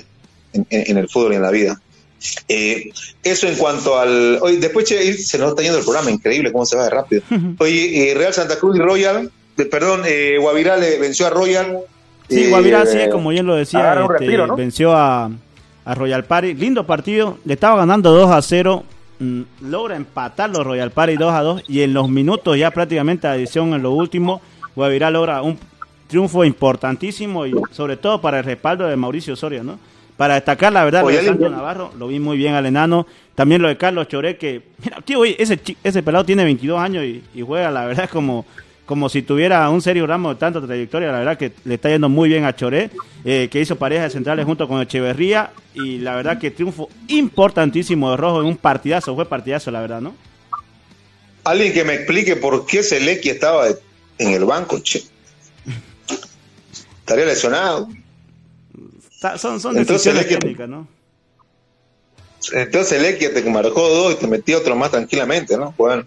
[0.54, 1.82] en- en el fútbol y en la vida.
[2.48, 2.92] Eh,
[3.24, 4.38] eso en cuanto al.
[4.44, 7.24] Oye, después che, se nos está yendo el programa, increíble cómo se va de rápido.
[7.58, 9.32] Oye, eh, Real Santa Cruz y Royal,
[9.72, 11.80] perdón, eh, Guavirá le venció a Royal.
[12.32, 14.26] Sí, Eh, Guavirá, sí, como bien lo decía, este,
[14.56, 15.30] venció a,
[15.86, 16.54] a Royal Party.
[16.54, 18.84] Lindo partido, le estaba ganando 2 a 0.
[19.20, 21.64] mm, logra empatar los Royal Party 2 a 2.
[21.68, 24.42] Y en los minutos, ya prácticamente adición en lo último,
[24.76, 25.58] Guavirá logra un
[26.08, 29.80] triunfo importantísimo y sobre todo para el respaldo de Mauricio Osorio, ¿no?
[30.18, 31.08] Para destacar la verdad, lo
[31.46, 33.08] de Navarro, lo vi muy bien al enano.
[33.34, 37.04] También lo de Carlos Choré, que, mira, tío, oye, ese, ese pelado tiene 22 años
[37.06, 38.46] y, y juega, la verdad, como,
[38.86, 41.12] como si tuviera un serio ramo de tanta trayectoria.
[41.12, 42.90] La verdad que le está yendo muy bien a Choré,
[43.24, 45.52] eh, que hizo pareja de centrales junto con Echeverría.
[45.74, 50.02] Y la verdad que triunfo importantísimo de Rojo en un partidazo, fue partidazo, la verdad,
[50.02, 50.16] ¿no?
[51.44, 53.68] Alguien que me explique por qué Seleki estaba
[54.18, 55.04] en el banco, che.
[57.00, 57.88] Estaría lesionado.
[59.38, 60.88] Son, son Entonces, decisiones técnicas, ¿no?
[62.54, 65.74] Entonces Seleki te marcó dos y te metió otro más tranquilamente, ¿no?
[65.78, 66.06] Bueno,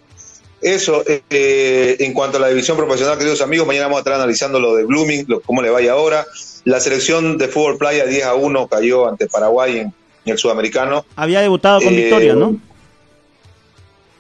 [0.65, 4.59] eso eh, en cuanto a la división profesional, queridos amigos, mañana vamos a estar analizando
[4.59, 6.27] lo de Blooming, lo- cómo le vaya ahora.
[6.65, 9.87] La selección de fútbol playa 10 a 1 cayó ante Paraguay en,
[10.25, 11.05] en el sudamericano.
[11.17, 12.57] Había debutado con Eh, victoria, ¿no?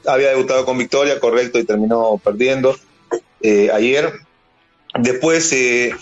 [0.07, 2.77] había debutado con victoria, correcto, y terminó perdiendo
[3.41, 4.13] eh, ayer.
[4.99, 5.93] Después, eh,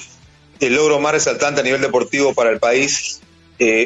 [0.58, 3.20] el logro más resaltante a nivel deportivo para el país,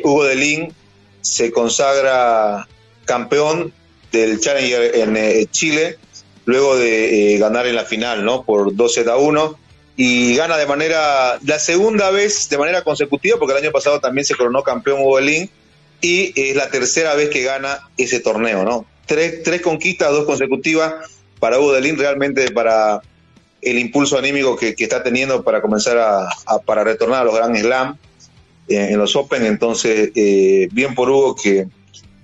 [0.04, 0.72] Hugo Delín
[1.20, 2.66] se consagra
[3.04, 3.74] campeón
[4.11, 5.98] del Challenger en Chile,
[6.47, 8.44] luego de eh, ganar en la final, ¿no?
[8.44, 9.59] Por 12 a 1.
[9.99, 14.24] Y gana de manera, la segunda vez de manera consecutiva, porque el año pasado también
[14.24, 15.51] se coronó campeón Hugo Delín,
[16.01, 18.86] y es la tercera vez que gana ese torneo, ¿no?
[19.07, 20.94] Tres, tres conquistas, dos consecutivas
[21.40, 23.01] para Hugo Delín, realmente para
[23.62, 26.28] el impulso anímico que, está teniendo para comenzar a,
[26.64, 27.99] para retornar a los Grand Slam
[28.68, 29.44] eh, en los Open.
[29.44, 31.66] Entonces, eh, bien por Hugo que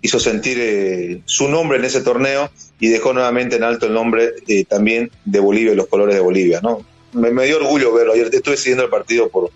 [0.03, 2.51] hizo sentir eh, su nombre en ese torneo
[2.81, 6.21] y dejó nuevamente en alto el nombre eh, también de Bolivia y los colores de
[6.21, 6.85] Bolivia, ¿no?
[7.13, 8.13] Me, me dio orgullo verlo.
[8.13, 9.51] Ayer estuve siguiendo el partido por,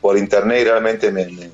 [0.00, 1.50] por internet y realmente me, me,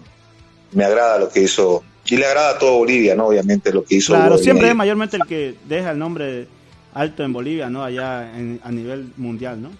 [0.73, 1.83] me agrada lo que hizo.
[2.11, 3.27] Y le agrada a todo Bolivia, ¿no?
[3.29, 4.13] Obviamente lo que hizo.
[4.15, 6.47] Claro, siempre es mayormente el que deja el nombre
[6.95, 7.83] alto en Bolivia, ¿no?
[7.85, 9.71] Allá en- a nivel mundial, ¿no?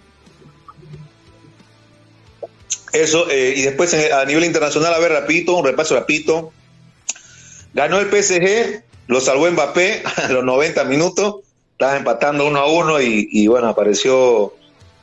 [2.93, 6.51] Eso, eh, y después a nivel internacional, a ver, rapidito, un repaso rapidito.
[7.73, 11.35] Ganó el PSG, lo salvó Mbappé a los 90 minutos,
[11.73, 14.53] estaba empatando uno a uno y, y bueno, apareció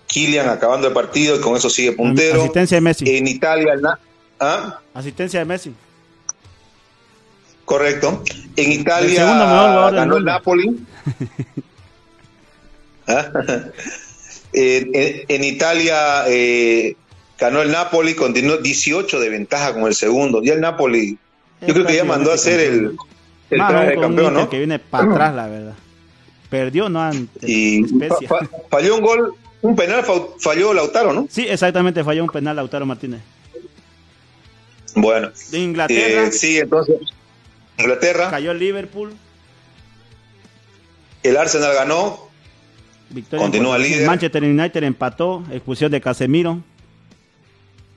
[0.09, 2.41] Kylian acabando el partido y con eso sigue puntero.
[2.43, 3.17] Asistencia de Messi.
[3.17, 3.75] En Italia,
[4.39, 4.81] ¿Ah?
[4.95, 5.73] Asistencia de Messi.
[7.65, 8.23] Correcto.
[8.57, 9.25] En Italia
[9.91, 10.25] ganó el.
[10.25, 10.77] Napoli.
[13.09, 13.31] ¿Ah?
[14.53, 16.97] en, en- en Italia eh,
[17.39, 20.43] ganó el Napoli, continuó 18 de ventaja con el segundo.
[20.43, 21.19] Ya el Napoli,
[21.61, 22.97] yo creo que ya mandó a hacer el,
[23.51, 24.51] el Más traje aún de con un campeón, ¿no?
[24.51, 25.75] que viene para atrás, la verdad.
[26.51, 27.03] Perdió, ¿no?
[27.03, 28.29] Ante Y Spezia.
[28.29, 31.27] fa- fa- falló un gol, un penal fa- falló Lautaro, ¿no?
[31.31, 33.21] Sí, exactamente, falló un penal Lautaro Martínez.
[34.95, 36.97] Bueno, De Inglaterra eh, sí, entonces
[37.79, 39.13] Inglaterra, cayó el Liverpool.
[41.23, 42.29] el Arsenal ganó,
[43.11, 44.07] Victoria Continúa líder.
[44.07, 46.61] Manchester United empató, expulsión de Casemiro.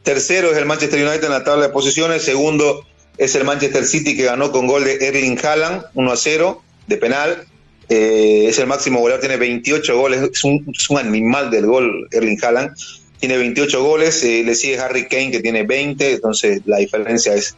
[0.03, 2.23] Tercero es el Manchester United en la tabla de posiciones.
[2.23, 2.85] Segundo
[3.19, 6.97] es el Manchester City que ganó con gol de Erling Haaland, 1 a 0 de
[6.97, 7.43] penal.
[7.89, 12.71] Eh, es el máximo goleador, tiene 28 goles, es un, animal del gol Erling Haaland.
[13.19, 17.55] Tiene 28 goles, eh, le sigue Harry Kane que tiene 20, entonces la diferencia es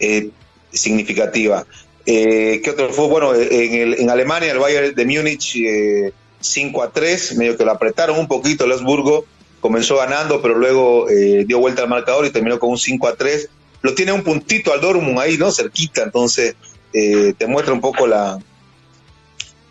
[0.00, 0.30] eh,
[0.72, 1.66] significativa.
[2.06, 3.06] Eh, ¿Qué otro fue?
[3.08, 7.64] Bueno, en, el- en Alemania el Bayern de Múnich eh, 5 a 3, medio que
[7.66, 9.26] lo apretaron un poquito el Habsburgo,
[9.60, 13.48] comenzó ganando, pero luego dio vuelta al marcador y terminó con un 5 a 3.
[13.82, 15.50] Lo tiene un puntito al Dortmund ahí, ¿no?
[15.50, 16.54] Cerquita, entonces
[16.92, 18.38] eh, te muestra un poco la,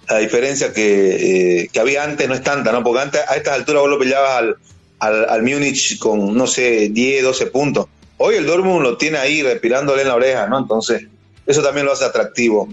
[0.10, 2.84] la diferencia que, eh, que había antes, no es tanta, ¿no?
[2.84, 4.58] Porque antes a estas alturas vos lo pillabas al,
[5.00, 7.88] al, al Múnich con, no sé, 10, 12 puntos.
[8.18, 10.60] Hoy el Dortmund lo tiene ahí respirándole en la oreja, ¿no?
[10.60, 11.08] Entonces,
[11.46, 12.70] eso también lo hace atractivo.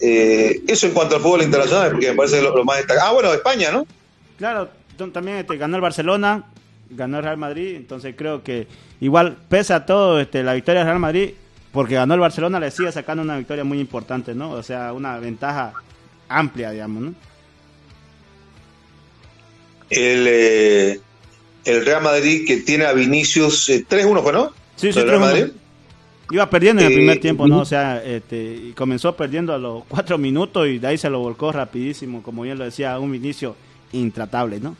[0.00, 3.08] Eh, eso en cuanto al fútbol internacional, porque me parece lo, lo más destacado.
[3.08, 3.86] Ah, bueno, España, ¿no?
[4.38, 4.68] Claro,
[5.12, 6.44] también este, ganó el Barcelona,
[6.94, 8.66] ganó el Real Madrid, entonces creo que
[9.00, 11.30] igual pese a todo este, la victoria del Real Madrid,
[11.72, 14.50] porque ganó el Barcelona, le sigue sacando una victoria muy importante, ¿no?
[14.52, 15.72] O sea, una ventaja
[16.28, 17.14] amplia, digamos, ¿no?
[19.90, 21.00] El, eh,
[21.64, 24.50] el Real Madrid que tiene a Vinicius eh, 3-1, ¿fue, no?
[24.76, 25.20] Sí, sí, ¿El Real 3-1.
[25.20, 25.46] Madrid?
[26.30, 27.60] Iba perdiendo en el Eh, primer tiempo, ¿no?
[27.60, 31.20] O sea, este, y comenzó perdiendo a los cuatro minutos y de ahí se lo
[31.20, 33.56] volcó rapidísimo, como bien lo decía, un inicio
[33.92, 34.74] intratable, ¿no?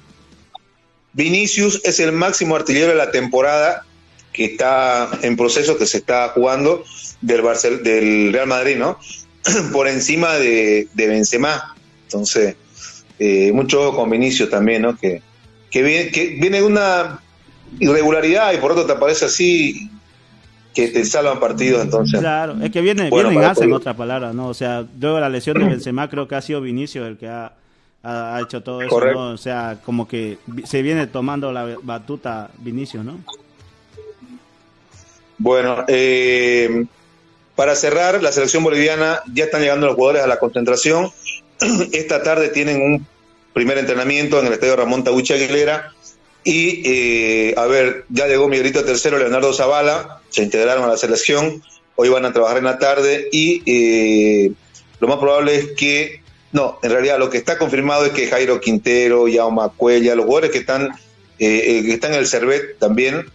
[1.14, 3.84] Vinicius es el máximo artillero de la temporada
[4.32, 6.84] que está en proceso, que se está jugando
[7.20, 8.98] del, Barcel del Real Madrid, ¿no?
[9.72, 11.74] Por encima de, de Benzema.
[12.02, 12.56] Entonces,
[13.18, 14.96] eh, mucho con Vinicius también, ¿no?
[14.96, 15.22] Que,
[15.70, 17.20] que, viene, que viene de una
[17.78, 19.90] irregularidad y por otro te aparece así
[20.74, 22.18] que te salvan partidos, entonces.
[22.18, 24.48] Claro, es que viene, Bueno, viene en otras palabras, ¿no?
[24.48, 27.52] O sea, luego la lesión de Benzema creo que ha sido Vinicius el que ha,
[28.04, 29.00] ha, ha hecho todo eso.
[29.00, 29.30] ¿no?
[29.30, 33.18] O sea, como que se viene tomando la batuta Vinicius, ¿no?
[35.38, 36.86] Bueno, eh,
[37.56, 41.10] para cerrar, la selección boliviana ya están llegando los jugadores a la concentración.
[41.92, 43.06] Esta tarde tienen un
[43.52, 45.92] primer entrenamiento en el estadio Ramón Tabuchi Aguilera.
[46.42, 51.62] Y, eh, a ver, ya llegó Miguelito Tercero, Leonardo Zavala, se integraron a la selección.
[51.96, 54.52] Hoy van a trabajar en la tarde y eh,
[55.00, 56.20] lo más probable es que,
[56.54, 60.52] no, en realidad lo que está confirmado es que Jairo Quintero, Yauma Cuella, los jugadores
[60.52, 60.84] que están,
[61.40, 63.26] eh, eh, que están en el Servet también,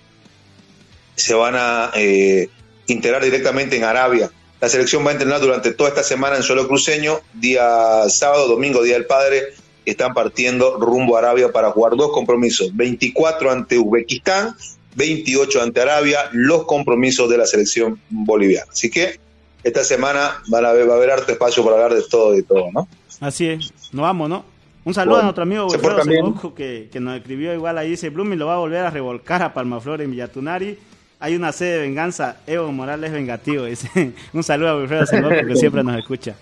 [1.18, 2.48] se van a eh,
[2.88, 4.32] integrar directamente en Arabia.
[4.62, 8.84] La selección va a entrenar durante toda esta semana en suelo cruceño, día sábado, domingo,
[8.84, 9.48] día del padre,
[9.84, 14.56] están partiendo rumbo a Arabia para jugar dos compromisos, 24 ante Uzbekistán,
[14.96, 18.72] 28 ante Arabia, los compromisos de la selección boliviana.
[18.72, 19.20] Así que
[19.62, 22.44] esta semana van a ver, va a haber harto espacio para hablar de todo y
[22.44, 22.88] todo, ¿no?
[23.20, 24.46] Así es, nos vamos, ¿no?
[24.86, 26.04] Un saludo Bueno, a nuestro amigo Wilfredo.
[26.04, 29.42] Segoco, que, que nos escribió igual ahí, dice, Blumi lo va a volver a revolcar
[29.44, 30.78] a Palmaflor en Villatunari.
[31.20, 34.14] Hay una sede de venganza, Evo Morales vengativo, dice.
[34.34, 36.36] Un saludo a Wilfredo Segoco, que siempre nos escucha.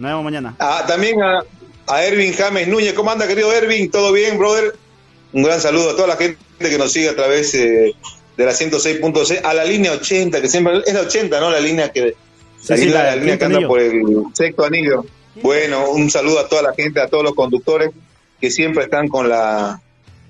[0.00, 0.56] Nos vemos mañana.
[0.58, 1.42] Ah, también a,
[1.86, 2.94] a Ervin James Núñez.
[2.94, 3.88] ¿Cómo anda, querido Ervin?
[3.90, 4.74] ¿Todo bien, brother?
[5.32, 7.94] Un gran saludo a toda la gente que nos sigue a través eh,
[8.36, 11.50] de la 106.6, a la línea 80, que siempre es la 80, ¿no?
[11.52, 12.16] La línea que,
[12.60, 13.68] Sí, la, sí, línea, la la del línea que anda anillo.
[13.68, 15.04] por el sexto anillo.
[15.42, 17.90] Bueno, un saludo a toda la gente, a todos los conductores
[18.40, 19.80] que siempre están con la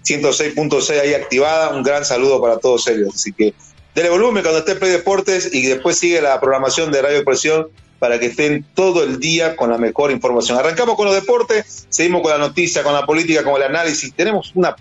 [0.05, 1.71] 106.6 ahí activada.
[1.71, 3.15] Un gran saludo para todos ellos.
[3.15, 3.55] Así que
[3.95, 8.19] dele volumen cuando esté Play Deportes y después sigue la programación de Radio Presión para
[8.21, 10.59] que estén todo el día con la mejor información.
[10.59, 14.13] Arrancamos con los deportes, seguimos con la noticia, con la política, con el análisis.
[14.15, 14.77] Tenemos una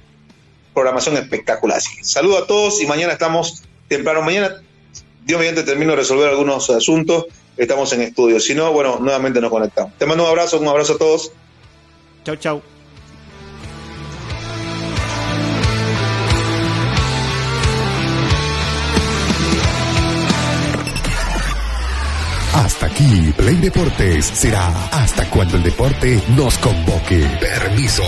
[0.74, 1.78] programación espectacular.
[1.78, 4.22] Así que saludo a todos y mañana estamos temprano.
[4.24, 4.62] Mañana,
[5.24, 7.28] Dios mediante, termino de resolver algunos asuntos.
[7.58, 8.40] Estamos en estudio.
[8.40, 9.94] Si no, bueno, nuevamente nos conectamos.
[9.98, 11.32] Te mando un abrazo, un abrazo a todos.
[12.24, 12.62] Chau, chau.
[22.54, 27.26] Hasta aquí, Play Deportes será hasta cuando el deporte nos convoque.
[27.40, 28.04] Permiso.